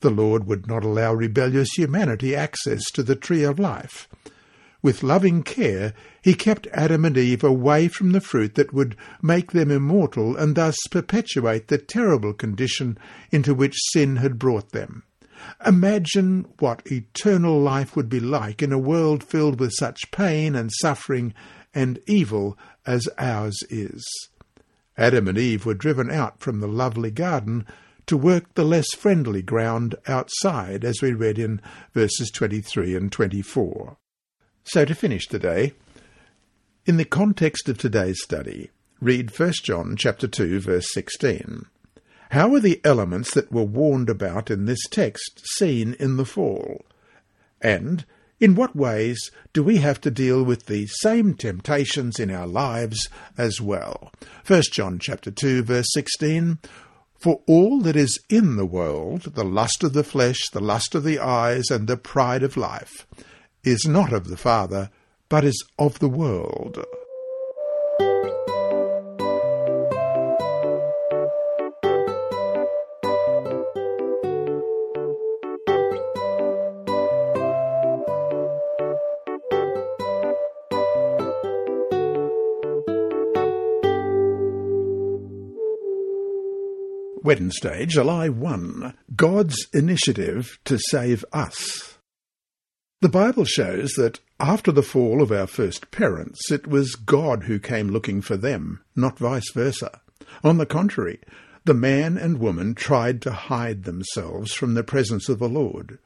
The 0.00 0.10
Lord 0.10 0.46
would 0.46 0.66
not 0.66 0.84
allow 0.84 1.14
rebellious 1.14 1.70
humanity 1.76 2.36
access 2.36 2.84
to 2.92 3.02
the 3.02 3.16
tree 3.16 3.42
of 3.42 3.58
life. 3.58 4.06
With 4.82 5.02
loving 5.02 5.42
care, 5.42 5.94
he 6.22 6.34
kept 6.34 6.68
Adam 6.72 7.06
and 7.06 7.16
Eve 7.16 7.42
away 7.42 7.88
from 7.88 8.12
the 8.12 8.20
fruit 8.20 8.54
that 8.54 8.72
would 8.72 8.96
make 9.22 9.52
them 9.52 9.70
immortal 9.70 10.36
and 10.36 10.54
thus 10.54 10.76
perpetuate 10.90 11.68
the 11.68 11.78
terrible 11.78 12.34
condition 12.34 12.98
into 13.32 13.54
which 13.54 13.74
sin 13.92 14.16
had 14.16 14.38
brought 14.38 14.72
them. 14.72 15.04
Imagine 15.64 16.46
what 16.58 16.82
eternal 16.92 17.60
life 17.60 17.96
would 17.96 18.08
be 18.08 18.20
like 18.20 18.62
in 18.62 18.72
a 18.72 18.78
world 18.78 19.24
filled 19.24 19.58
with 19.58 19.72
such 19.72 20.10
pain 20.10 20.54
and 20.54 20.70
suffering 20.80 21.32
and 21.74 21.98
evil 22.06 22.58
as 22.88 23.06
ours 23.18 23.62
is. 23.68 24.04
Adam 24.96 25.28
and 25.28 25.36
Eve 25.36 25.66
were 25.66 25.74
driven 25.74 26.10
out 26.10 26.40
from 26.40 26.58
the 26.58 26.66
lovely 26.66 27.10
garden 27.10 27.66
to 28.06 28.16
work 28.16 28.54
the 28.54 28.64
less 28.64 28.88
friendly 28.94 29.42
ground 29.42 29.94
outside, 30.06 30.84
as 30.84 31.02
we 31.02 31.12
read 31.12 31.38
in 31.38 31.60
verses 31.92 32.30
23 32.30 32.96
and 32.96 33.12
24. 33.12 33.98
So 34.64 34.84
to 34.86 34.94
finish 34.94 35.26
today, 35.26 35.74
in 36.86 36.96
the 36.96 37.04
context 37.04 37.68
of 37.68 37.76
today's 37.76 38.22
study, 38.22 38.70
read 39.00 39.38
1 39.38 39.52
John 39.62 39.94
chapter 39.94 40.26
2 40.26 40.58
verse 40.60 40.86
16. 40.94 41.66
How 42.30 42.54
are 42.54 42.60
the 42.60 42.80
elements 42.84 43.34
that 43.34 43.52
were 43.52 43.62
warned 43.62 44.08
about 44.08 44.50
in 44.50 44.64
this 44.64 44.82
text 44.90 45.42
seen 45.44 45.94
in 46.00 46.16
the 46.16 46.24
fall? 46.24 46.86
And 47.60 48.06
in 48.40 48.54
what 48.54 48.76
ways 48.76 49.30
do 49.52 49.62
we 49.62 49.78
have 49.78 50.00
to 50.02 50.10
deal 50.10 50.42
with 50.42 50.66
the 50.66 50.86
same 50.86 51.34
temptations 51.34 52.20
in 52.20 52.30
our 52.30 52.46
lives 52.46 53.08
as 53.36 53.60
well? 53.60 54.12
1 54.46 54.62
John 54.72 54.98
chapter 54.98 55.30
2 55.30 55.62
verse 55.62 55.88
16 55.92 56.58
For 57.18 57.40
all 57.46 57.80
that 57.80 57.96
is 57.96 58.18
in 58.28 58.56
the 58.56 58.66
world, 58.66 59.34
the 59.34 59.44
lust 59.44 59.82
of 59.82 59.92
the 59.92 60.04
flesh, 60.04 60.40
the 60.52 60.60
lust 60.60 60.94
of 60.94 61.04
the 61.04 61.18
eyes, 61.18 61.70
and 61.70 61.88
the 61.88 61.96
pride 61.96 62.42
of 62.42 62.56
life, 62.56 63.06
is 63.64 63.84
not 63.86 64.12
of 64.12 64.28
the 64.28 64.36
Father, 64.36 64.90
but 65.28 65.44
is 65.44 65.64
of 65.78 65.98
the 65.98 66.08
world. 66.08 66.84
Wednesday, 87.28 87.84
July 87.84 88.30
1. 88.30 88.94
God's 89.14 89.68
initiative 89.74 90.58
to 90.64 90.78
save 90.78 91.26
us. 91.30 91.98
The 93.02 93.10
Bible 93.10 93.44
shows 93.44 93.90
that 93.98 94.20
after 94.40 94.72
the 94.72 94.82
fall 94.82 95.20
of 95.20 95.30
our 95.30 95.46
first 95.46 95.90
parents, 95.90 96.50
it 96.50 96.66
was 96.66 96.94
God 96.94 97.42
who 97.42 97.58
came 97.58 97.88
looking 97.88 98.22
for 98.22 98.38
them, 98.38 98.80
not 98.96 99.18
vice 99.18 99.52
versa. 99.52 100.00
On 100.42 100.56
the 100.56 100.64
contrary, 100.64 101.20
the 101.66 101.74
man 101.74 102.16
and 102.16 102.38
woman 102.38 102.74
tried 102.74 103.20
to 103.20 103.30
hide 103.30 103.84
themselves 103.84 104.54
from 104.54 104.72
the 104.72 104.82
presence 104.82 105.28
of 105.28 105.38
the 105.38 105.50
Lord. 105.50 105.98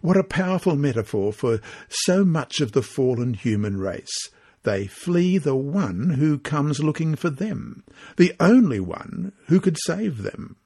What 0.00 0.16
a 0.16 0.24
powerful 0.24 0.76
metaphor 0.76 1.34
for 1.34 1.60
so 1.90 2.24
much 2.24 2.62
of 2.62 2.72
the 2.72 2.80
fallen 2.80 3.34
human 3.34 3.76
race. 3.76 4.30
They 4.62 4.86
flee 4.86 5.36
the 5.36 5.54
one 5.54 6.14
who 6.18 6.38
comes 6.38 6.82
looking 6.82 7.14
for 7.14 7.28
them, 7.28 7.84
the 8.16 8.32
only 8.40 8.80
one 8.80 9.32
who 9.48 9.60
could 9.60 9.76
save 9.76 10.22
them. 10.22 10.56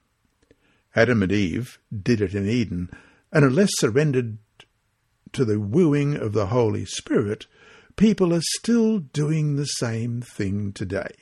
Adam 0.96 1.22
and 1.22 1.30
Eve 1.30 1.78
did 2.02 2.22
it 2.22 2.34
in 2.34 2.48
Eden, 2.48 2.90
and 3.30 3.44
unless 3.44 3.68
surrendered 3.76 4.38
to 5.32 5.44
the 5.44 5.60
wooing 5.60 6.16
of 6.16 6.32
the 6.32 6.46
Holy 6.46 6.86
Spirit, 6.86 7.46
people 7.96 8.32
are 8.32 8.40
still 8.40 8.98
doing 8.98 9.56
the 9.56 9.66
same 9.66 10.22
thing 10.22 10.72
today. 10.72 11.14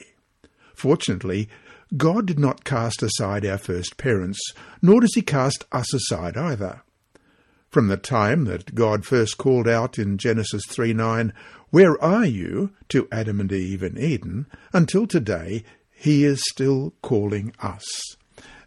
Fortunately, 0.75 1.49
God 1.97 2.27
did 2.27 2.39
not 2.39 2.65
cast 2.65 3.03
aside 3.03 3.45
our 3.45 3.59
first 3.59 3.97
parents, 3.97 4.39
nor 4.81 5.01
does 5.01 5.15
he 5.15 5.23
cast 5.23 5.65
us 5.73 5.93
aside 5.93 6.37
either. 6.37 6.83
From 7.69 7.89
the 7.89 7.97
time 7.97 8.45
that 8.45 8.77
God 8.77 9.05
first 9.05 9.39
called 9.39 9.67
out 9.67 9.99
in 9.99 10.19
Genesis 10.19 10.63
3 10.69 10.93
9, 10.93 11.33
Where 11.71 12.01
are 12.03 12.25
you? 12.25 12.71
to 12.91 13.09
Adam 13.11 13.41
and 13.41 13.51
Eve 13.51 13.83
in 13.83 13.99
Eden, 13.99 14.47
until 14.73 15.09
today, 15.09 15.65
he 15.91 16.25
is 16.25 16.41
still 16.53 16.95
calling 17.03 17.53
us. 17.61 17.85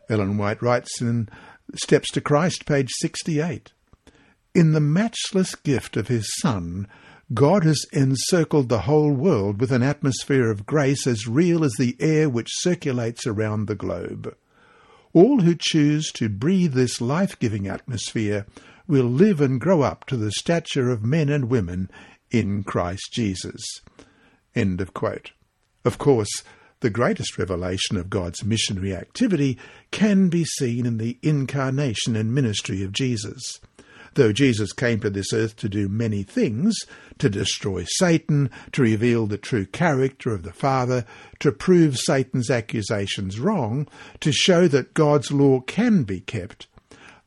Ellen 0.10 0.38
White 0.38 0.62
writes 0.62 1.02
in 1.02 1.30
Steps 1.76 2.10
to 2.12 2.22
Christ, 2.22 2.66
page 2.66 2.90
68. 3.00 3.74
In 4.56 4.72
the 4.72 4.80
matchless 4.80 5.54
gift 5.56 5.98
of 5.98 6.08
his 6.08 6.28
Son, 6.42 6.88
God 7.34 7.66
has 7.66 7.86
encircled 7.92 8.70
the 8.70 8.82
whole 8.82 9.12
world 9.12 9.60
with 9.60 9.72
an 9.72 9.84
atmosphere 9.84 10.50
of 10.50 10.66
grace 10.66 11.06
as 11.06 11.28
real 11.28 11.64
as 11.64 11.74
the 11.74 11.98
air 12.00 12.30
which 12.30 12.48
circulates 12.60 13.28
around 13.28 13.68
the 13.68 13.76
globe. 13.76 14.34
All 15.14 15.42
who 15.42 15.56
choose 15.60 16.12
to 16.14 16.30
breathe 16.30 16.74
this 16.74 17.02
life-giving 17.02 17.68
atmosphere 17.68 18.46
will 18.88 19.06
live 19.06 19.42
and 19.42 19.60
grow 19.60 19.82
up 19.82 20.06
to 20.06 20.16
the 20.16 20.32
stature 20.32 20.90
of 20.90 21.04
men 21.04 21.28
and 21.28 21.50
women 21.50 21.90
in 22.32 22.64
Christ 22.64 23.10
Jesus. 23.12 23.62
End 24.56 24.80
of 24.80 24.94
quote. 24.94 25.32
Of 25.84 25.98
course, 25.98 26.44
the 26.80 26.90
greatest 26.90 27.38
revelation 27.38 27.98
of 27.98 28.10
God's 28.10 28.46
missionary 28.46 28.96
activity 28.96 29.58
can 29.92 30.30
be 30.30 30.46
seen 30.46 30.86
in 30.86 30.98
the 30.98 31.18
incarnation 31.22 32.16
and 32.16 32.34
ministry 32.34 32.84
of 32.84 32.92
Jesus. 32.92 33.42
Though 34.14 34.32
Jesus 34.32 34.74
came 34.74 35.00
to 35.02 35.10
this 35.10 35.32
earth 35.34 35.56
to 35.58 35.70
do 35.70 35.88
many 35.88 36.24
things, 36.24 36.76
to 37.20 37.30
destroy 37.30 37.86
Satan, 37.88 38.50
to 38.72 38.82
reveal 38.82 39.28
the 39.28 39.38
true 39.38 39.66
character 39.66 40.34
of 40.34 40.44
the 40.44 40.54
Father, 40.54 41.06
to 41.40 41.52
prove 41.52 41.98
Satan's 41.98 42.50
accusations 42.50 43.40
wrong, 43.40 43.88
to 44.22 44.32
show 44.32 44.68
that 44.68 44.94
God's 44.94 45.32
law 45.32 45.60
can 45.62 46.04
be 46.04 46.22
kept, 46.22 46.68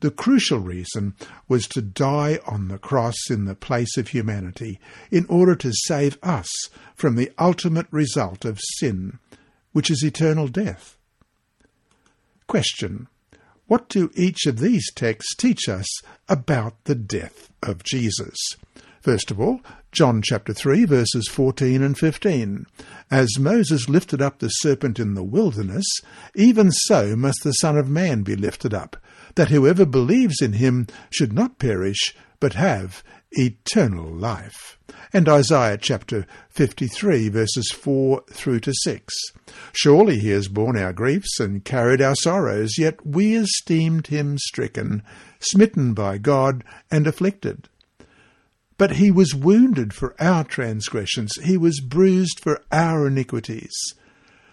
the 0.01 0.11
crucial 0.11 0.59
reason 0.59 1.15
was 1.47 1.67
to 1.67 1.81
die 1.81 2.39
on 2.47 2.67
the 2.67 2.79
cross 2.79 3.29
in 3.29 3.45
the 3.45 3.55
place 3.55 3.97
of 3.97 4.09
humanity 4.09 4.79
in 5.11 5.27
order 5.29 5.55
to 5.55 5.71
save 5.85 6.17
us 6.23 6.49
from 6.95 7.15
the 7.15 7.31
ultimate 7.37 7.85
result 7.91 8.43
of 8.43 8.59
sin, 8.79 9.19
which 9.71 9.89
is 9.89 10.03
eternal 10.03 10.47
death. 10.47 10.97
Question. 12.47 13.07
What 13.67 13.87
do 13.87 14.11
each 14.15 14.45
of 14.45 14.59
these 14.59 14.91
texts 14.93 15.33
teach 15.35 15.69
us 15.69 15.87
about 16.27 16.83
the 16.83 16.95
death 16.95 17.49
of 17.63 17.83
Jesus? 17.83 18.37
First 19.01 19.31
of 19.31 19.39
all, 19.39 19.61
John 19.91 20.21
chapter 20.21 20.53
3 20.53 20.85
verses 20.85 21.27
14 21.29 21.81
and 21.81 21.97
15. 21.97 22.65
As 23.09 23.39
Moses 23.39 23.89
lifted 23.89 24.21
up 24.21 24.39
the 24.39 24.49
serpent 24.49 24.99
in 24.99 25.15
the 25.15 25.23
wilderness, 25.23 25.85
even 26.35 26.71
so 26.71 27.15
must 27.15 27.43
the 27.43 27.53
Son 27.53 27.77
of 27.77 27.89
Man 27.89 28.23
be 28.23 28.35
lifted 28.35 28.73
up, 28.73 28.97
that 29.35 29.49
whoever 29.49 29.85
believes 29.85 30.41
in 30.41 30.53
him 30.53 30.87
should 31.09 31.33
not 31.33 31.59
perish, 31.59 32.15
but 32.39 32.53
have 32.53 33.03
eternal 33.31 34.09
life. 34.09 34.77
And 35.13 35.27
Isaiah 35.27 35.77
chapter 35.77 36.25
53 36.49 37.29
verses 37.29 37.71
4 37.71 38.23
through 38.31 38.59
to 38.61 38.73
6. 38.73 39.13
Surely 39.73 40.19
he 40.19 40.29
has 40.29 40.47
borne 40.47 40.77
our 40.77 40.93
griefs 40.93 41.39
and 41.39 41.63
carried 41.65 42.01
our 42.01 42.15
sorrows, 42.15 42.77
yet 42.77 43.05
we 43.05 43.35
esteemed 43.35 44.07
him 44.07 44.37
stricken, 44.37 45.03
smitten 45.39 45.93
by 45.93 46.17
God, 46.17 46.63
and 46.89 47.07
afflicted. 47.07 47.67
But 48.77 48.93
he 48.95 49.11
was 49.11 49.35
wounded 49.35 49.93
for 49.93 50.15
our 50.19 50.43
transgressions, 50.43 51.33
he 51.43 51.57
was 51.57 51.79
bruised 51.81 52.39
for 52.39 52.61
our 52.71 53.07
iniquities. 53.07 53.73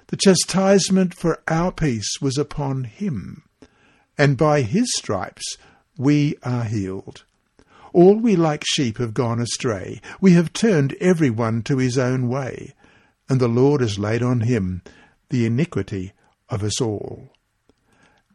The 0.08 0.16
chastisement 0.16 1.14
for 1.14 1.42
our 1.48 1.70
peace 1.72 2.20
was 2.20 2.36
upon 2.36 2.84
him, 2.84 3.44
and 4.16 4.36
by 4.36 4.62
his 4.62 4.90
stripes 4.96 5.56
we 5.96 6.36
are 6.42 6.64
healed. 6.64 7.24
All 7.92 8.16
we 8.16 8.36
like 8.36 8.64
sheep 8.66 8.98
have 8.98 9.14
gone 9.14 9.40
astray. 9.40 10.00
We 10.20 10.32
have 10.32 10.52
turned 10.52 10.94
every 11.00 11.30
one 11.30 11.62
to 11.62 11.78
his 11.78 11.98
own 11.98 12.28
way, 12.28 12.74
and 13.28 13.40
the 13.40 13.48
Lord 13.48 13.80
has 13.80 13.98
laid 13.98 14.22
on 14.22 14.40
him 14.40 14.82
the 15.30 15.46
iniquity 15.46 16.12
of 16.48 16.62
us 16.62 16.80
all. 16.80 17.30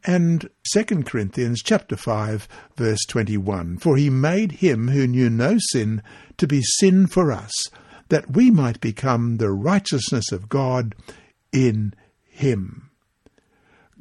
And 0.06 0.50
2 0.72 0.84
Corinthians 1.04 1.62
chapter 1.62 1.96
5 1.96 2.46
verse 2.76 3.00
21, 3.08 3.78
For 3.78 3.96
he 3.96 4.10
made 4.10 4.52
him 4.52 4.88
who 4.88 5.06
knew 5.06 5.30
no 5.30 5.56
sin 5.72 6.02
to 6.36 6.46
be 6.46 6.60
sin 6.62 7.06
for 7.06 7.32
us, 7.32 7.52
that 8.10 8.32
we 8.32 8.50
might 8.50 8.80
become 8.80 9.38
the 9.38 9.50
righteousness 9.50 10.30
of 10.30 10.50
God 10.50 10.94
in 11.52 11.94
him. 12.22 12.90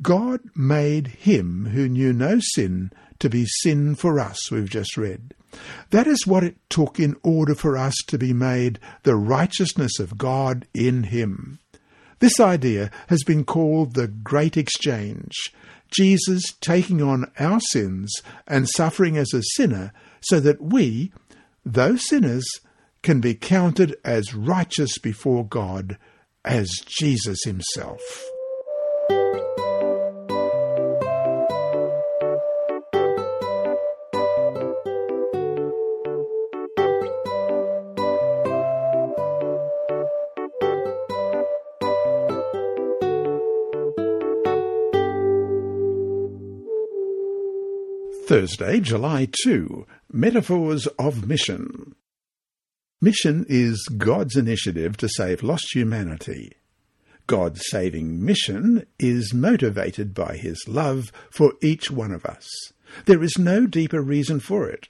God 0.01 0.41
made 0.55 1.07
him 1.07 1.67
who 1.67 1.87
knew 1.87 2.11
no 2.11 2.39
sin 2.41 2.91
to 3.23 3.29
be 3.29 3.45
sin 3.45 3.95
for 3.95 4.19
us, 4.19 4.51
we've 4.51 4.69
just 4.69 4.97
read. 4.97 5.33
That 5.91 6.07
is 6.07 6.27
what 6.27 6.43
it 6.43 6.57
took 6.69 6.99
in 6.99 7.15
order 7.23 7.55
for 7.55 7.77
us 7.77 7.95
to 8.07 8.17
be 8.17 8.33
made 8.33 8.79
the 9.03 9.15
righteousness 9.15 9.97
of 9.97 10.17
God 10.17 10.67
in 10.73 11.03
him. 11.03 11.59
This 12.19 12.37
idea 12.37 12.91
has 13.07 13.23
been 13.23 13.45
called 13.45 13.93
the 13.93 14.09
Great 14.09 14.57
Exchange, 14.57 15.31
Jesus 15.89 16.43
taking 16.59 17.01
on 17.01 17.31
our 17.39 17.61
sins 17.71 18.13
and 18.45 18.67
suffering 18.67 19.15
as 19.15 19.33
a 19.33 19.41
sinner 19.55 19.93
so 20.19 20.41
that 20.41 20.61
we, 20.61 21.13
though 21.65 21.95
sinners, 21.95 22.45
can 23.03 23.21
be 23.21 23.35
counted 23.35 23.95
as 24.03 24.33
righteous 24.33 24.97
before 24.97 25.45
God 25.45 25.97
as 26.43 26.69
Jesus 26.85 27.45
himself. 27.45 28.01
Thursday, 48.33 48.79
July 48.79 49.27
2. 49.43 49.85
Metaphors 50.11 50.87
of 50.97 51.27
Mission. 51.27 51.93
Mission 52.99 53.45
is 53.47 53.87
God's 53.95 54.35
initiative 54.35 54.97
to 54.97 55.07
save 55.07 55.43
lost 55.43 55.67
humanity. 55.75 56.53
God's 57.27 57.61
saving 57.69 58.25
mission 58.25 58.87
is 58.97 59.35
motivated 59.35 60.15
by 60.15 60.37
his 60.37 60.67
love 60.67 61.11
for 61.29 61.53
each 61.61 61.91
one 61.91 62.11
of 62.11 62.25
us. 62.25 62.49
There 63.05 63.21
is 63.21 63.37
no 63.37 63.67
deeper 63.67 64.01
reason 64.01 64.39
for 64.39 64.67
it. 64.67 64.87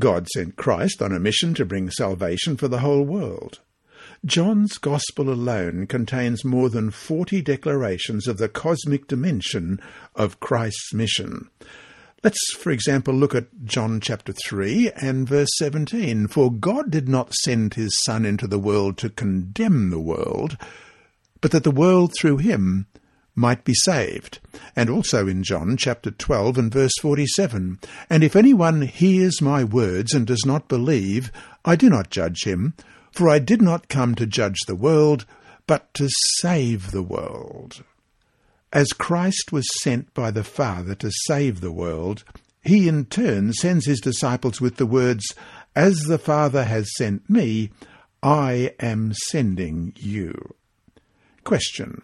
God 0.00 0.26
sent 0.28 0.56
Christ 0.56 1.02
on 1.02 1.12
a 1.12 1.20
mission 1.20 1.52
to 1.56 1.66
bring 1.66 1.90
salvation 1.90 2.56
for 2.56 2.68
the 2.68 2.78
whole 2.78 3.02
world. 3.02 3.60
John's 4.24 4.78
Gospel 4.78 5.28
alone 5.28 5.86
contains 5.88 6.42
more 6.42 6.70
than 6.70 6.90
40 6.90 7.42
declarations 7.42 8.26
of 8.26 8.38
the 8.38 8.48
cosmic 8.48 9.06
dimension 9.06 9.78
of 10.14 10.40
Christ's 10.40 10.94
mission. 10.94 11.50
Let's, 12.24 12.52
for 12.54 12.72
example, 12.72 13.14
look 13.14 13.32
at 13.36 13.64
John 13.64 14.00
chapter 14.00 14.32
3 14.32 14.90
and 15.00 15.28
verse 15.28 15.50
17. 15.58 16.26
For 16.26 16.50
God 16.50 16.90
did 16.90 17.08
not 17.08 17.32
send 17.44 17.74
his 17.74 17.96
Son 18.04 18.24
into 18.24 18.48
the 18.48 18.58
world 18.58 18.98
to 18.98 19.08
condemn 19.08 19.90
the 19.90 20.00
world, 20.00 20.56
but 21.40 21.52
that 21.52 21.62
the 21.62 21.70
world 21.70 22.12
through 22.18 22.38
him 22.38 22.86
might 23.36 23.62
be 23.62 23.72
saved. 23.72 24.40
And 24.74 24.90
also 24.90 25.28
in 25.28 25.44
John 25.44 25.76
chapter 25.76 26.10
12 26.10 26.58
and 26.58 26.72
verse 26.72 26.98
47. 27.00 27.78
And 28.10 28.24
if 28.24 28.34
anyone 28.34 28.82
hears 28.82 29.40
my 29.40 29.62
words 29.62 30.12
and 30.12 30.26
does 30.26 30.44
not 30.44 30.66
believe, 30.66 31.30
I 31.64 31.76
do 31.76 31.88
not 31.88 32.10
judge 32.10 32.42
him, 32.42 32.74
for 33.12 33.28
I 33.28 33.38
did 33.38 33.62
not 33.62 33.88
come 33.88 34.16
to 34.16 34.26
judge 34.26 34.58
the 34.66 34.74
world, 34.74 35.24
but 35.68 35.94
to 35.94 36.08
save 36.40 36.90
the 36.90 37.02
world. 37.02 37.84
As 38.72 38.88
Christ 38.88 39.50
was 39.50 39.66
sent 39.82 40.12
by 40.12 40.30
the 40.30 40.44
Father 40.44 40.94
to 40.96 41.10
save 41.26 41.60
the 41.60 41.72
world, 41.72 42.22
he 42.62 42.86
in 42.86 43.06
turn 43.06 43.54
sends 43.54 43.86
his 43.86 43.98
disciples 43.98 44.60
with 44.60 44.76
the 44.76 44.84
words, 44.84 45.34
As 45.74 46.00
the 46.00 46.18
Father 46.18 46.64
has 46.64 46.94
sent 46.96 47.30
me, 47.30 47.70
I 48.22 48.74
am 48.78 49.14
sending 49.30 49.94
you. 49.96 50.54
Question. 51.44 52.02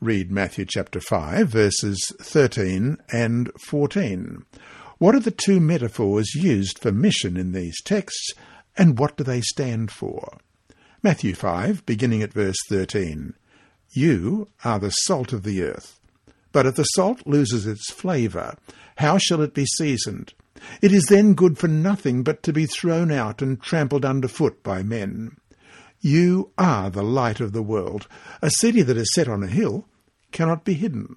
Read 0.00 0.32
Matthew 0.32 0.64
chapter 0.68 1.00
5, 1.00 1.46
verses 1.46 2.10
13 2.20 2.96
and 3.12 3.52
14. 3.68 4.44
What 4.98 5.14
are 5.14 5.20
the 5.20 5.30
two 5.30 5.60
metaphors 5.60 6.34
used 6.34 6.80
for 6.80 6.90
mission 6.90 7.36
in 7.36 7.52
these 7.52 7.80
texts, 7.82 8.32
and 8.76 8.98
what 8.98 9.16
do 9.16 9.22
they 9.22 9.42
stand 9.42 9.92
for? 9.92 10.38
Matthew 11.04 11.34
5, 11.34 11.86
beginning 11.86 12.20
at 12.22 12.32
verse 12.32 12.58
13. 12.68 13.34
You 13.92 14.48
are 14.64 14.80
the 14.80 14.90
salt 14.90 15.32
of 15.32 15.44
the 15.44 15.62
earth. 15.62 15.99
But 16.52 16.66
if 16.66 16.76
the 16.76 16.84
salt 16.84 17.26
loses 17.26 17.66
its 17.66 17.92
flavour, 17.92 18.56
how 18.96 19.18
shall 19.18 19.40
it 19.40 19.54
be 19.54 19.66
seasoned? 19.66 20.34
It 20.82 20.92
is 20.92 21.06
then 21.06 21.34
good 21.34 21.58
for 21.58 21.68
nothing 21.68 22.22
but 22.22 22.42
to 22.42 22.52
be 22.52 22.66
thrown 22.66 23.10
out 23.10 23.40
and 23.40 23.60
trampled 23.60 24.04
under 24.04 24.28
foot 24.28 24.62
by 24.62 24.82
men. 24.82 25.36
You 26.00 26.50
are 26.58 26.90
the 26.90 27.02
light 27.02 27.40
of 27.40 27.52
the 27.52 27.62
world. 27.62 28.06
A 28.42 28.50
city 28.50 28.82
that 28.82 28.96
is 28.96 29.12
set 29.14 29.28
on 29.28 29.42
a 29.42 29.48
hill 29.48 29.86
cannot 30.32 30.64
be 30.64 30.74
hidden. 30.74 31.16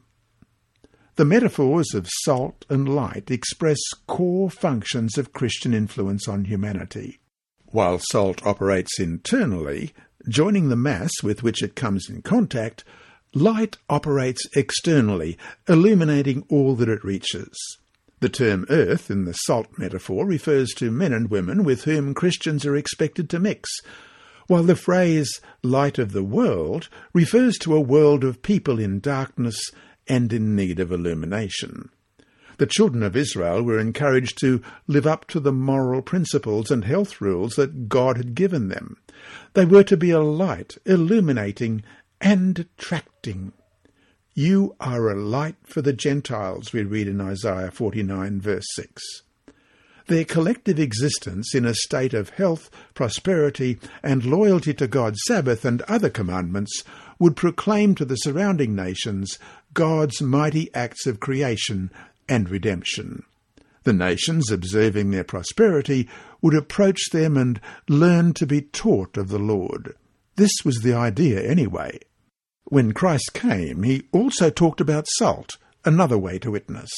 The 1.15 1.25
metaphors 1.25 1.93
of 1.93 2.09
salt 2.23 2.65
and 2.69 2.89
light 2.89 3.29
express 3.29 3.77
core 4.07 4.49
functions 4.49 5.17
of 5.17 5.31
Christian 5.31 5.73
influence 5.73 6.27
on 6.27 6.45
humanity. 6.45 7.19
While 7.67 7.99
salt 7.99 8.45
operates 8.45 8.99
internally, 8.99 9.93
joining 10.27 10.69
the 10.69 10.75
mass 10.75 11.11
with 11.21 11.43
which 11.43 11.61
it 11.61 11.75
comes 11.75 12.09
in 12.09 12.23
contact, 12.23 12.83
light 13.33 13.77
operates 13.89 14.45
externally, 14.55 15.37
illuminating 15.67 16.45
all 16.49 16.75
that 16.75 16.89
it 16.89 17.03
reaches. 17.03 17.57
The 18.19 18.29
term 18.29 18.65
earth 18.69 19.11
in 19.11 19.25
the 19.25 19.33
salt 19.33 19.67
metaphor 19.77 20.25
refers 20.25 20.69
to 20.75 20.91
men 20.91 21.11
and 21.11 21.29
women 21.29 21.63
with 21.63 21.83
whom 21.83 22.13
Christians 22.13 22.65
are 22.65 22.75
expected 22.75 23.29
to 23.31 23.39
mix, 23.39 23.69
while 24.47 24.63
the 24.63 24.75
phrase 24.75 25.41
light 25.61 25.99
of 25.99 26.11
the 26.11 26.23
world 26.23 26.89
refers 27.13 27.57
to 27.57 27.75
a 27.75 27.81
world 27.81 28.23
of 28.23 28.41
people 28.41 28.79
in 28.79 28.99
darkness 28.99 29.59
and 30.07 30.31
in 30.31 30.55
need 30.55 30.79
of 30.79 30.91
illumination. 30.91 31.89
The 32.57 32.67
children 32.67 33.03
of 33.03 33.15
Israel 33.15 33.63
were 33.63 33.79
encouraged 33.79 34.37
to 34.39 34.61
live 34.87 35.07
up 35.07 35.27
to 35.29 35.39
the 35.39 35.51
moral 35.51 36.01
principles 36.01 36.69
and 36.69 36.85
health 36.85 37.19
rules 37.19 37.55
that 37.55 37.89
God 37.89 38.15
had 38.17 38.35
given 38.35 38.67
them. 38.67 38.97
They 39.53 39.65
were 39.65 39.83
to 39.83 39.97
be 39.97 40.11
a 40.11 40.21
light, 40.21 40.77
illuminating 40.85 41.83
and 42.23 42.57
attracting. 42.57 43.51
You 44.33 44.77
are 44.79 45.09
a 45.09 45.21
light 45.21 45.57
for 45.65 45.81
the 45.81 45.91
Gentiles, 45.91 46.71
we 46.71 46.83
read 46.83 47.09
in 47.09 47.19
Isaiah 47.19 47.69
49, 47.69 48.39
verse 48.39 48.65
6. 48.75 49.03
Their 50.07 50.23
collective 50.23 50.79
existence 50.79 51.53
in 51.53 51.65
a 51.65 51.73
state 51.73 52.13
of 52.13 52.29
health, 52.29 52.69
prosperity, 52.93 53.77
and 54.01 54.23
loyalty 54.23 54.73
to 54.75 54.87
God's 54.87 55.19
Sabbath 55.27 55.65
and 55.65 55.81
other 55.83 56.09
commandments 56.09 56.83
would 57.19 57.35
proclaim 57.35 57.93
to 57.95 58.05
the 58.05 58.15
surrounding 58.15 58.73
nations 58.73 59.37
God's 59.73 60.21
mighty 60.21 60.73
acts 60.73 61.05
of 61.05 61.19
creation 61.19 61.91
and 62.29 62.49
redemption. 62.49 63.23
The 63.83 63.93
nations, 63.93 64.49
observing 64.49 65.11
their 65.11 65.25
prosperity, 65.25 66.07
would 66.41 66.55
approach 66.55 67.09
them 67.11 67.35
and 67.35 67.59
learn 67.89 68.33
to 68.35 68.47
be 68.47 68.61
taught 68.61 69.17
of 69.17 69.27
the 69.27 69.39
Lord. 69.39 69.93
This 70.37 70.63
was 70.63 70.77
the 70.77 70.93
idea 70.93 71.41
anyway. 71.41 71.99
When 72.65 72.93
Christ 72.93 73.31
came, 73.33 73.83
he 73.83 74.03
also 74.11 74.49
talked 74.49 74.81
about 74.81 75.07
salt, 75.17 75.57
another 75.83 76.17
way 76.17 76.39
to 76.39 76.51
witness. 76.51 76.89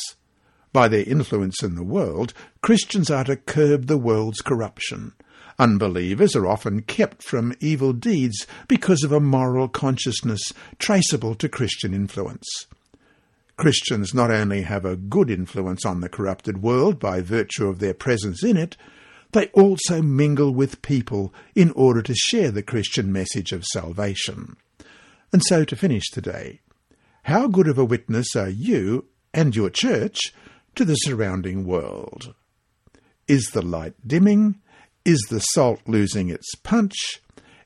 By 0.72 0.88
their 0.88 1.04
influence 1.04 1.64
in 1.64 1.76
the 1.76 1.84
world, 1.84 2.34
Christians 2.62 3.10
are 3.10 3.24
to 3.24 3.36
curb 3.36 3.88
the 3.88 3.98
world's 3.98 4.42
corruption. 4.42 5.14
Unbelievers 5.58 6.36
are 6.36 6.48
often 6.48 6.82
kept 6.82 7.24
from 7.24 7.56
evil 7.60 7.94
deeds 7.94 8.46
because 8.68 9.04
of 9.04 9.12
a 9.12 9.20
moral 9.20 9.68
consciousness 9.68 10.52
traceable 10.80 11.34
to 11.36 11.50
Christian 11.50 11.94
influence. 11.94 12.68
Christians 13.58 14.14
not 14.14 14.32
only 14.32 14.64
have 14.64 14.84
a 14.84 14.98
good 14.98 15.32
influence 15.32 15.86
on 15.86 16.02
the 16.02 16.10
corrupted 16.10 16.62
world 16.62 17.00
by 17.00 17.22
virtue 17.22 17.68
of 17.68 17.80
their 17.80 17.94
presence 17.94 18.44
in 18.44 18.58
it, 18.58 18.76
they 19.32 19.48
also 19.48 20.02
mingle 20.02 20.54
with 20.54 20.82
people 20.82 21.34
in 21.56 21.72
order 21.72 22.02
to 22.02 22.14
share 22.14 22.52
the 22.52 22.64
Christian 22.64 23.12
message 23.12 23.52
of 23.52 23.66
salvation. 23.66 24.58
And 25.36 25.44
so 25.44 25.66
to 25.66 25.76
finish 25.76 26.10
today, 26.12 26.62
how 27.24 27.50
good 27.50 27.68
of 27.68 27.78
a 27.78 27.84
witness 27.84 28.38
are 28.38 28.48
you 28.48 29.10
and 29.34 29.54
your 29.54 29.70
church 29.70 30.34
to 30.76 30.86
the 30.86 30.96
surrounding 30.96 31.66
world? 31.66 32.34
Is 33.28 33.48
the 33.48 33.62
light 33.62 33.96
dimming? 34.08 34.62
Is 35.04 35.20
the 35.30 35.42
salt 35.42 35.82
losing 35.88 36.30
its 36.30 36.56
punch? 36.64 36.96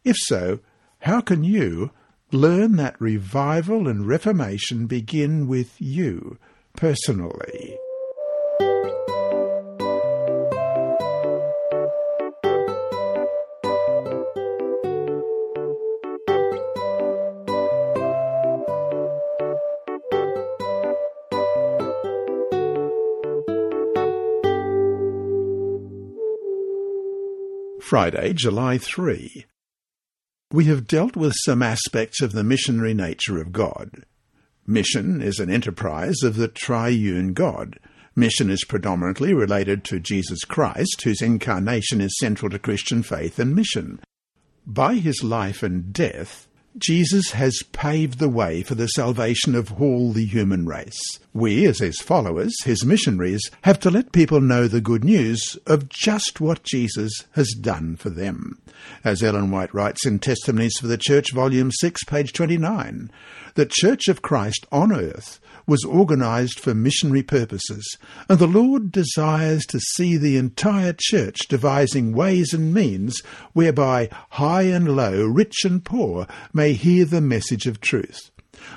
If 0.04 0.16
so, 0.18 0.62
how 1.02 1.22
can 1.22 1.44
you 1.44 1.92
learn 2.32 2.76
that 2.78 3.00
revival 3.00 3.88
and 3.88 4.08
reformation 4.08 4.88
begin 4.88 5.48
with 5.48 5.80
you 5.80 6.40
personally? 6.76 7.78
Friday, 27.90 28.34
July 28.34 28.78
3. 28.78 29.48
We 30.52 30.66
have 30.66 30.86
dealt 30.86 31.16
with 31.16 31.34
some 31.44 31.64
aspects 31.64 32.22
of 32.22 32.34
the 32.34 32.44
missionary 32.44 32.94
nature 32.94 33.42
of 33.42 33.52
God. 33.52 34.06
Mission 34.68 35.24
is 35.24 35.40
an 35.40 35.50
enterprise 35.50 36.22
of 36.22 36.36
the 36.36 36.50
triune 36.50 37.34
God. 37.34 37.80
Mission 38.16 38.52
is 38.52 38.64
predominantly 38.64 39.34
related 39.34 39.84
to 39.86 40.00
Jesus 40.00 40.44
Christ, 40.44 41.02
whose 41.04 41.24
incarnation 41.24 42.00
is 42.00 42.16
central 42.20 42.52
to 42.52 42.60
Christian 42.60 43.02
faith 43.02 43.40
and 43.40 43.56
mission. 43.56 44.00
By 44.68 44.98
his 44.98 45.24
life 45.24 45.64
and 45.64 45.92
death, 45.92 46.48
Jesus 46.80 47.32
has 47.32 47.62
paved 47.72 48.20
the 48.20 48.30
way 48.30 48.64
for 48.64 48.76
the 48.76 48.88
salvation 48.88 49.56
of 49.56 49.82
all 49.82 50.12
the 50.12 50.26
human 50.26 50.66
race. 50.66 51.00
We, 51.34 51.66
as 51.66 51.80
his 51.80 52.00
followers, 52.00 52.56
his 52.64 52.86
missionaries, 52.86 53.42
have 53.64 53.80
to 53.82 53.92
let 53.92 54.12
people 54.12 54.42
know 54.42 54.68
the 54.68 54.82
good 54.82 55.04
news 55.04 55.58
of 55.68 55.90
just 55.90 56.42
what 56.42 56.64
Jesus 56.64 57.26
has 57.34 57.54
done 57.60 57.96
for 57.96 58.10
them. 58.10 58.60
As 59.04 59.22
Ellen 59.22 59.52
White 59.52 59.74
writes 59.74 60.06
in 60.06 60.20
Testimonies 60.20 60.78
for 60.80 60.88
the 60.88 60.98
Church, 60.98 61.32
Volume 61.34 61.72
6, 61.72 62.04
page 62.06 62.34
29, 62.34 63.12
the 63.60 63.66
Church 63.70 64.08
of 64.08 64.22
Christ 64.22 64.66
on 64.72 64.94
earth 64.94 65.42
was 65.68 65.84
organized 65.84 66.62
for 66.62 66.74
missionary 66.74 67.24
purposes, 67.24 67.98
and 68.30 68.40
the 68.40 68.48
Lord 68.48 68.90
desires 68.90 69.66
to 69.66 69.82
see 69.82 70.16
the 70.16 70.38
entire 70.38 70.96
church 70.98 71.40
devising 71.50 72.14
ways 72.14 72.54
and 72.54 72.74
means 72.74 73.20
whereby 73.52 74.08
high 74.30 74.62
and 74.62 74.96
low, 74.96 75.26
rich 75.26 75.66
and 75.66 75.84
poor, 75.84 76.26
may 76.54 76.72
hear 76.72 77.04
the 77.04 77.20
message 77.20 77.68
of 77.68 77.82
truth. 77.82 78.32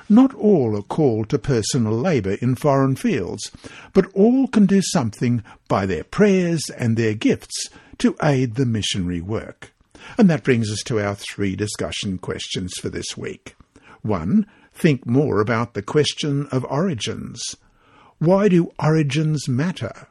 Not 0.09 0.35
all 0.35 0.77
are 0.77 0.83
called 0.83 1.29
to 1.29 1.39
personal 1.39 1.93
labour 1.93 2.33
in 2.41 2.57
foreign 2.57 2.97
fields, 2.97 3.53
but 3.93 4.13
all 4.15 4.49
can 4.49 4.67
do 4.67 4.83
something 4.83 5.45
by 5.69 5.87
their 5.87 6.03
prayers 6.03 6.69
and 6.77 6.97
their 6.97 7.15
gifts 7.15 7.69
to 7.99 8.17
aid 8.21 8.57
the 8.57 8.67
missionary 8.67 9.21
work. 9.21 9.73
And 10.19 10.29
that 10.29 10.43
brings 10.43 10.73
us 10.73 10.83
to 10.87 10.99
our 10.99 11.15
three 11.15 11.55
discussion 11.55 12.19
questions 12.19 12.73
for 12.81 12.89
this 12.89 13.17
week. 13.17 13.55
1 14.03 14.45
think 14.73 15.07
more 15.07 15.41
about 15.41 15.75
the 15.75 15.83
question 15.83 16.47
of 16.51 16.65
origins. 16.65 17.57
Why 18.19 18.49
do 18.49 18.73
origins 18.79 19.49
matter? 19.49 20.09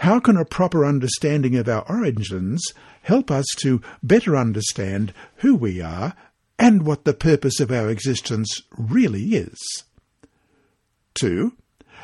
How 0.00 0.20
can 0.20 0.36
a 0.36 0.44
proper 0.44 0.84
understanding 0.84 1.56
of 1.56 1.68
our 1.68 1.84
origins 1.88 2.62
help 3.02 3.30
us 3.30 3.46
to 3.58 3.82
better 4.02 4.36
understand 4.36 5.12
who 5.36 5.54
we 5.54 5.80
are 5.80 6.14
and 6.58 6.84
what 6.84 7.04
the 7.04 7.14
purpose 7.14 7.60
of 7.60 7.70
our 7.70 7.88
existence 7.88 8.62
really 8.76 9.34
is? 9.34 9.84
2. 11.14 11.52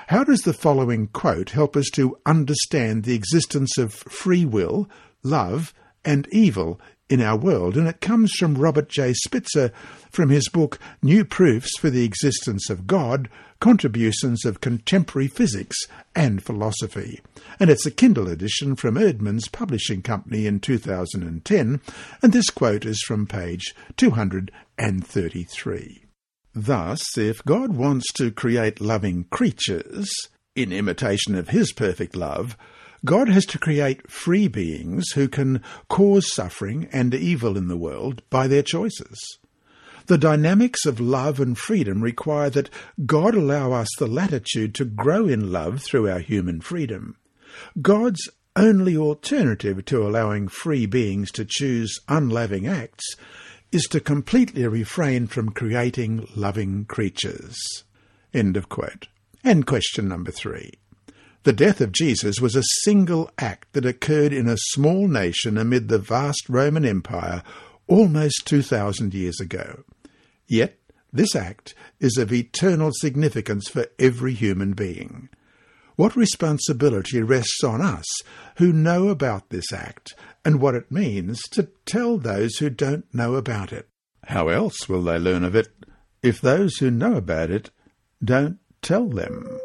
How 0.09 0.25
does 0.25 0.43
the 0.43 0.53
following 0.53 1.07
quote 1.07 1.51
help 1.51 1.77
us 1.77 1.89
to 1.95 2.19
understand 2.27 3.05
the 3.05 3.15
existence 3.15 3.79
of 3.79 3.93
free 3.95 4.45
will, 4.45 4.89
love, 5.23 5.73
and 6.05 6.27
evil 6.33 6.81
in 7.11 7.21
our 7.21 7.37
world, 7.37 7.77
and 7.77 7.87
it 7.89 8.01
comes 8.01 8.33
from 8.33 8.55
Robert 8.55 8.89
J. 8.89 9.13
Spitzer 9.13 9.71
from 10.11 10.31
his 10.31 10.49
book 10.49 10.79
New 11.03 11.23
Proofs 11.25 11.77
for 11.79 11.91
the 11.91 12.05
Existence 12.05 12.71
of 12.71 12.87
God 12.87 13.29
Contributions 13.59 14.45
of 14.47 14.63
Contemporary 14.63 15.29
Physics 15.29 15.77
and 16.15 16.43
Philosophy. 16.43 17.21
And 17.59 17.69
it's 17.69 17.85
a 17.85 17.91
Kindle 17.91 18.29
edition 18.29 18.77
from 18.77 18.95
Eerdmans 18.95 19.53
Publishing 19.53 20.01
Company 20.01 20.47
in 20.47 20.61
2010, 20.61 21.81
and 22.23 22.33
this 22.33 22.49
quote 22.49 22.87
is 22.87 23.05
from 23.07 23.27
page 23.27 23.75
233. 23.99 26.05
Thus, 26.55 27.19
if 27.19 27.45
God 27.45 27.75
wants 27.75 28.11
to 28.15 28.31
create 28.31 28.81
loving 28.81 29.25
creatures, 29.25 30.11
in 30.57 30.73
imitation 30.73 31.35
of 31.35 31.51
his 31.51 31.73
perfect 31.73 32.17
love, 32.17 32.57
God 33.05 33.29
has 33.29 33.47
to 33.47 33.59
create 33.59 34.11
free 34.11 34.49
beings 34.49 35.11
who 35.13 35.29
can 35.29 35.63
cause 35.89 36.33
suffering 36.33 36.89
and 36.93 37.15
evil 37.15 37.57
in 37.57 37.69
the 37.69 37.77
world 37.77 38.23
by 38.29 38.47
their 38.47 38.63
choices. 38.63 39.39
The 40.07 40.19
dynamics 40.19 40.87
of 40.87 41.01
love 41.01 41.41
and 41.41 41.57
freedom 41.57 42.03
require 42.03 42.51
that 42.51 42.71
God 43.07 43.35
allow 43.35 43.73
us 43.73 43.89
the 43.99 44.07
latitude 44.07 44.75
to 44.75 44.85
grow 44.85 45.29
in 45.29 45.53
love 45.53 45.83
through 45.83 46.11
our 46.11 46.19
human 46.19 46.61
freedom. 46.61 47.17
God's 47.81 48.29
only 48.57 48.97
alternative 48.97 49.85
to 49.85 50.07
allowing 50.07 50.49
free 50.49 50.87
beings 50.87 51.31
to 51.33 51.45
choose 51.45 52.01
unloving 52.09 52.67
acts 52.67 53.15
is 53.73 53.85
to 53.85 54.01
completely 54.01 54.67
refrain 54.67 55.27
from 55.27 55.51
creating 55.51 56.27
loving 56.35 56.85
creatures. 56.85 57.57
End 58.35 58.57
of 58.57 58.69
quote. 58.69 59.07
And 59.45 59.67
question 59.67 60.09
number 60.09 60.33
three. 60.33 60.73
The 61.43 61.53
death 61.55 61.81
of 61.81 61.93
Jesus 61.93 62.39
was 62.39 62.55
a 62.55 62.63
single 62.83 63.31
act 63.39 63.73
that 63.73 63.87
occurred 63.87 64.35
in 64.35 64.47
a 64.47 64.59
small 64.59 65.09
nation 65.09 65.57
amid 65.57 65.89
the 65.89 65.99
vast 65.99 66.51
Roman 66.51 66.85
Empire 66.85 67.43
almost 67.87 68.47
2,000 68.47 69.15
years 69.15 69.41
ago. 69.41 69.85
Yet, 70.47 70.79
this 71.13 71.35
act 71.35 71.75
is 71.99 72.19
of 72.19 72.31
eternal 72.31 72.91
significance 72.93 73.69
for 73.69 73.87
every 73.99 74.35
human 74.35 74.75
being. 74.75 75.31
What 75.97 76.15
responsibility 76.15 77.23
rests 77.23 77.65
on 77.65 77.81
us 77.81 78.07
who 78.57 78.73
know 78.73 79.09
about 79.09 79.49
this 79.49 79.73
act 79.73 80.15
and 80.45 80.61
what 80.61 80.75
it 80.75 80.91
means 80.91 81.41
to 81.53 81.69
tell 81.87 82.19
those 82.19 82.57
who 82.59 82.69
don't 82.69 83.07
know 83.15 83.35
about 83.37 83.73
it? 83.73 83.89
How 84.25 84.49
else 84.49 84.91
will 84.91 85.03
they 85.03 85.19
learn 85.19 85.45
of 85.45 85.57
it 85.57 85.69
if 86.23 86.41
those 86.41 86.77
who 86.77 86.91
know 86.91 87.15
about 87.15 87.51
it 87.51 87.71
don't 88.23 88.59
tell 88.83 89.09
them? 89.09 89.59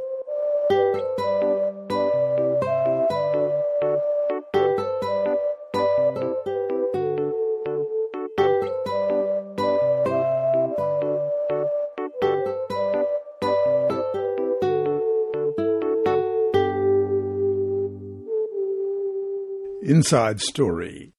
Inside 20.06 20.40
Story. 20.40 21.14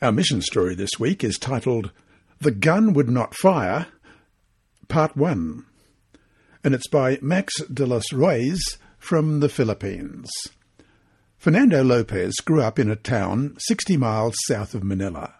Our 0.00 0.12
mission 0.12 0.42
story 0.42 0.76
this 0.76 1.00
week 1.00 1.24
is 1.24 1.36
titled 1.38 1.90
The 2.38 2.52
Gun 2.52 2.92
Would 2.92 3.08
Not 3.08 3.34
Fire, 3.34 3.88
Part 4.86 5.16
1, 5.16 5.66
and 6.62 6.72
it's 6.72 6.86
by 6.86 7.18
Max 7.20 7.52
de 7.62 7.84
los 7.84 8.12
Ruiz 8.12 8.78
from 8.96 9.40
the 9.40 9.48
Philippines. 9.48 10.30
Fernando 11.36 11.82
Lopez 11.82 12.36
grew 12.36 12.62
up 12.62 12.78
in 12.78 12.88
a 12.88 12.94
town 12.94 13.56
60 13.58 13.96
miles 13.96 14.36
south 14.46 14.72
of 14.76 14.84
Manila. 14.84 15.34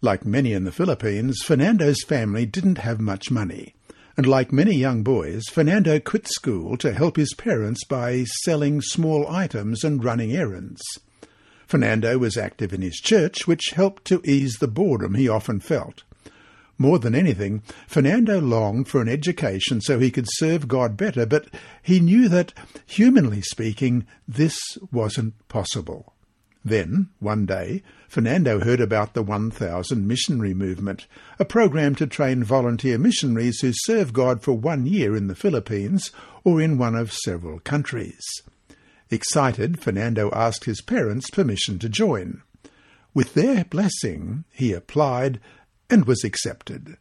Like 0.00 0.24
many 0.24 0.54
in 0.54 0.64
the 0.64 0.72
Philippines, 0.72 1.42
Fernando's 1.44 2.02
family 2.04 2.46
didn't 2.46 2.78
have 2.78 3.00
much 3.02 3.30
money, 3.30 3.74
and 4.16 4.26
like 4.26 4.50
many 4.50 4.74
young 4.76 5.02
boys, 5.02 5.42
Fernando 5.52 6.00
quit 6.00 6.26
school 6.26 6.78
to 6.78 6.94
help 6.94 7.18
his 7.18 7.34
parents 7.34 7.84
by 7.84 8.24
selling 8.44 8.80
small 8.80 9.28
items 9.28 9.84
and 9.84 10.02
running 10.02 10.32
errands. 10.32 10.80
Fernando 11.66 12.18
was 12.18 12.36
active 12.36 12.72
in 12.72 12.82
his 12.82 12.96
church, 12.96 13.46
which 13.46 13.72
helped 13.74 14.04
to 14.06 14.22
ease 14.24 14.54
the 14.54 14.68
boredom 14.68 15.14
he 15.14 15.28
often 15.28 15.60
felt. 15.60 16.04
More 16.78 16.98
than 16.98 17.14
anything, 17.14 17.62
Fernando 17.86 18.40
longed 18.40 18.88
for 18.88 19.00
an 19.00 19.08
education 19.08 19.80
so 19.80 19.98
he 19.98 20.10
could 20.10 20.26
serve 20.28 20.68
God 20.68 20.96
better, 20.96 21.24
but 21.24 21.46
he 21.82 22.00
knew 22.00 22.28
that, 22.28 22.52
humanly 22.84 23.40
speaking, 23.40 24.06
this 24.28 24.58
wasn't 24.92 25.34
possible. 25.48 26.12
Then, 26.64 27.10
one 27.20 27.46
day, 27.46 27.82
Fernando 28.08 28.60
heard 28.60 28.80
about 28.80 29.14
the 29.14 29.22
1000 29.22 30.06
Missionary 30.06 30.52
Movement, 30.52 31.06
a 31.38 31.44
program 31.44 31.94
to 31.94 32.06
train 32.06 32.44
volunteer 32.44 32.98
missionaries 32.98 33.60
who 33.60 33.70
serve 33.72 34.12
God 34.12 34.42
for 34.42 34.52
one 34.52 34.84
year 34.84 35.16
in 35.16 35.28
the 35.28 35.34
Philippines 35.34 36.10
or 36.44 36.60
in 36.60 36.76
one 36.76 36.94
of 36.94 37.12
several 37.12 37.60
countries. 37.60 38.20
Excited, 39.10 39.80
Fernando 39.80 40.30
asked 40.32 40.64
his 40.64 40.80
parents 40.80 41.30
permission 41.30 41.78
to 41.78 41.88
join. 41.88 42.42
With 43.14 43.34
their 43.34 43.64
blessing, 43.64 44.44
he 44.52 44.72
applied 44.72 45.40
and 45.88 46.04
was 46.06 46.24
accepted. 46.24 46.96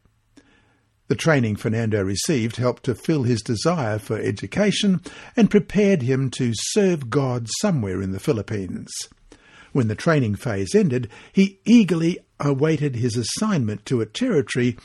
The 1.07 1.15
training 1.15 1.55
Fernando 1.57 2.03
received 2.03 2.55
helped 2.55 2.83
to 2.83 2.95
fill 2.95 3.23
his 3.23 3.41
desire 3.41 3.99
for 3.99 4.17
education 4.17 5.01
and 5.35 5.51
prepared 5.51 6.01
him 6.01 6.31
to 6.31 6.51
serve 6.55 7.09
God 7.09 7.47
somewhere 7.59 8.01
in 8.01 8.11
the 8.11 8.19
Philippines. 8.19 8.89
When 9.71 9.87
the 9.87 9.95
training 9.95 10.35
phase 10.35 10.73
ended, 10.73 11.09
he 11.31 11.59
eagerly 11.65 12.19
awaited 12.39 12.95
his 12.95 13.17
assignment 13.17 13.85
to 13.87 14.01
a 14.01 14.05
territory, 14.05 14.77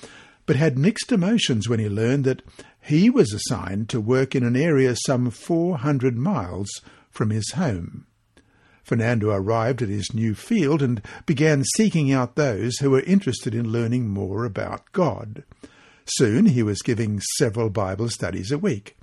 but 0.46 0.56
had 0.56 0.76
mixed 0.76 1.12
emotions 1.12 1.68
when 1.68 1.78
he 1.78 1.88
learned 1.88 2.24
that 2.24 2.42
he 2.82 3.08
was 3.08 3.32
assigned 3.32 3.88
to 3.90 4.00
work 4.00 4.34
in 4.34 4.42
an 4.42 4.56
area 4.56 4.96
some 5.06 5.30
400 5.30 6.16
miles 6.16 6.68
from 7.20 7.28
his 7.28 7.50
home. 7.50 8.06
Fernando 8.82 9.28
arrived 9.28 9.82
at 9.82 9.90
his 9.90 10.14
new 10.14 10.34
field 10.34 10.80
and 10.80 11.02
began 11.26 11.64
seeking 11.76 12.10
out 12.10 12.34
those 12.34 12.78
who 12.78 12.88
were 12.88 13.02
interested 13.02 13.54
in 13.54 13.70
learning 13.70 14.08
more 14.08 14.46
about 14.46 14.90
God. 14.92 15.44
Soon 16.06 16.46
he 16.46 16.62
was 16.62 16.80
giving 16.80 17.20
several 17.36 17.68
Bible 17.68 18.08
studies 18.08 18.50
a 18.50 18.56
week. 18.56 18.96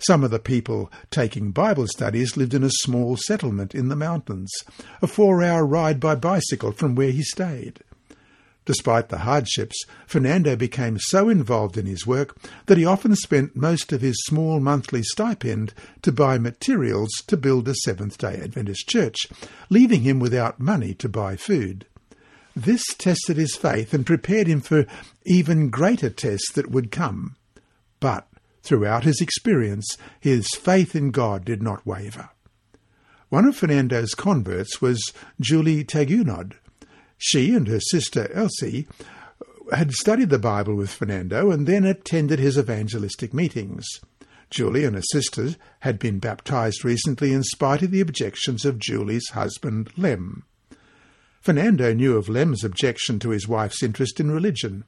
Some 0.00 0.22
of 0.22 0.30
the 0.30 0.38
people 0.38 0.92
taking 1.10 1.50
Bible 1.50 1.86
studies 1.86 2.36
lived 2.36 2.52
in 2.52 2.62
a 2.62 2.68
small 2.70 3.16
settlement 3.16 3.74
in 3.74 3.88
the 3.88 3.96
mountains, 3.96 4.52
a 5.00 5.06
four 5.06 5.42
hour 5.42 5.64
ride 5.64 5.98
by 5.98 6.14
bicycle 6.14 6.72
from 6.72 6.94
where 6.94 7.10
he 7.10 7.22
stayed. 7.22 7.80
Despite 8.64 9.08
the 9.08 9.18
hardships, 9.18 9.84
Fernando 10.06 10.54
became 10.54 10.98
so 10.98 11.28
involved 11.28 11.76
in 11.76 11.86
his 11.86 12.06
work 12.06 12.36
that 12.66 12.78
he 12.78 12.84
often 12.84 13.16
spent 13.16 13.56
most 13.56 13.92
of 13.92 14.02
his 14.02 14.22
small 14.24 14.60
monthly 14.60 15.02
stipend 15.02 15.74
to 16.02 16.12
buy 16.12 16.38
materials 16.38 17.10
to 17.26 17.36
build 17.36 17.66
a 17.66 17.74
Seventh 17.74 18.18
day 18.18 18.40
Adventist 18.40 18.88
church, 18.88 19.26
leaving 19.68 20.02
him 20.02 20.20
without 20.20 20.60
money 20.60 20.94
to 20.94 21.08
buy 21.08 21.34
food. 21.34 21.86
This 22.54 22.84
tested 22.98 23.36
his 23.36 23.56
faith 23.56 23.92
and 23.92 24.06
prepared 24.06 24.46
him 24.46 24.60
for 24.60 24.86
even 25.24 25.70
greater 25.70 26.10
tests 26.10 26.52
that 26.52 26.70
would 26.70 26.92
come. 26.92 27.36
But 27.98 28.28
throughout 28.62 29.04
his 29.04 29.20
experience, 29.20 29.96
his 30.20 30.48
faith 30.50 30.94
in 30.94 31.10
God 31.10 31.44
did 31.44 31.62
not 31.62 31.86
waver. 31.86 32.30
One 33.28 33.46
of 33.46 33.56
Fernando's 33.56 34.14
converts 34.14 34.80
was 34.82 35.12
Julie 35.40 35.84
Tagunod, 35.84 36.52
she 37.24 37.54
and 37.54 37.68
her 37.68 37.78
sister 37.78 38.28
Elsie 38.32 38.88
had 39.72 39.92
studied 39.92 40.28
the 40.28 40.40
Bible 40.40 40.74
with 40.74 40.90
Fernando 40.90 41.52
and 41.52 41.68
then 41.68 41.84
attended 41.84 42.40
his 42.40 42.58
evangelistic 42.58 43.32
meetings. 43.32 43.86
Julie 44.50 44.84
and 44.84 44.96
her 44.96 45.02
sisters 45.12 45.56
had 45.80 46.00
been 46.00 46.18
baptized 46.18 46.84
recently 46.84 47.32
in 47.32 47.44
spite 47.44 47.80
of 47.82 47.92
the 47.92 48.00
objections 48.00 48.64
of 48.64 48.80
Julie's 48.80 49.30
husband, 49.30 49.90
Lem. 49.96 50.44
Fernando 51.40 51.94
knew 51.94 52.16
of 52.16 52.28
Lem's 52.28 52.64
objection 52.64 53.20
to 53.20 53.30
his 53.30 53.46
wife's 53.46 53.84
interest 53.84 54.18
in 54.18 54.30
religion. 54.30 54.84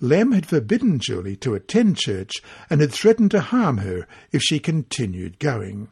Lem 0.00 0.30
had 0.30 0.46
forbidden 0.46 1.00
Julie 1.00 1.36
to 1.36 1.54
attend 1.54 1.96
church 1.96 2.32
and 2.70 2.80
had 2.80 2.92
threatened 2.92 3.32
to 3.32 3.40
harm 3.40 3.78
her 3.78 4.06
if 4.30 4.40
she 4.40 4.60
continued 4.60 5.40
going. 5.40 5.88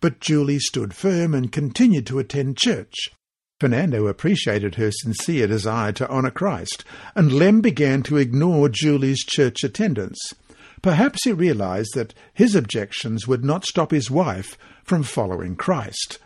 But 0.00 0.20
Julie 0.20 0.58
stood 0.58 0.92
firm 0.92 1.34
and 1.34 1.52
continued 1.52 2.06
to 2.08 2.18
attend 2.18 2.58
church. 2.58 3.10
Fernando 3.60 4.06
appreciated 4.06 4.76
her 4.76 4.90
sincere 4.90 5.46
desire 5.46 5.92
to 5.92 6.08
honour 6.08 6.30
Christ, 6.30 6.82
and 7.14 7.30
Lem 7.30 7.60
began 7.60 8.02
to 8.04 8.16
ignore 8.16 8.70
Julie's 8.70 9.22
church 9.22 9.62
attendance. 9.62 10.18
Perhaps 10.80 11.24
he 11.24 11.32
realized 11.32 11.90
that 11.94 12.14
his 12.32 12.54
objections 12.54 13.28
would 13.28 13.44
not 13.44 13.66
stop 13.66 13.90
his 13.90 14.10
wife 14.10 14.56
from 14.82 15.02
following 15.02 15.56
Christ. 15.56 16.18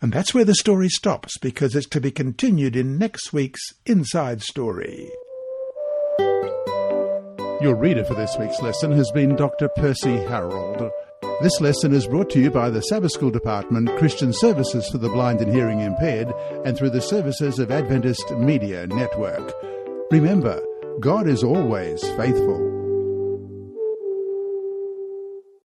And 0.00 0.12
that's 0.12 0.32
where 0.32 0.44
the 0.44 0.54
story 0.54 0.88
stops, 0.88 1.36
because 1.38 1.74
it's 1.74 1.88
to 1.88 2.00
be 2.00 2.12
continued 2.12 2.76
in 2.76 2.96
next 2.96 3.32
week's 3.32 3.60
Inside 3.84 4.40
Story. 4.40 5.10
Your 7.60 7.74
reader 7.74 8.04
for 8.04 8.14
this 8.14 8.36
week's 8.38 8.62
lesson 8.62 8.92
has 8.92 9.10
been 9.10 9.34
Dr. 9.34 9.68
Percy 9.76 10.16
Harold. 10.18 10.90
This 11.42 11.58
lesson 11.58 11.94
is 11.94 12.06
brought 12.06 12.28
to 12.30 12.38
you 12.38 12.50
by 12.50 12.68
the 12.68 12.82
Sabbath 12.82 13.12
School 13.12 13.30
Department, 13.30 13.96
Christian 13.96 14.30
Services 14.30 14.86
for 14.90 14.98
the 14.98 15.08
Blind 15.08 15.40
and 15.40 15.50
Hearing 15.50 15.80
Impaired, 15.80 16.30
and 16.66 16.76
through 16.76 16.90
the 16.90 17.00
services 17.00 17.58
of 17.58 17.70
Adventist 17.70 18.30
Media 18.32 18.86
Network. 18.88 19.54
Remember, 20.10 20.62
God 21.00 21.26
is 21.26 21.42
always 21.42 22.02
faithful. 22.10 22.79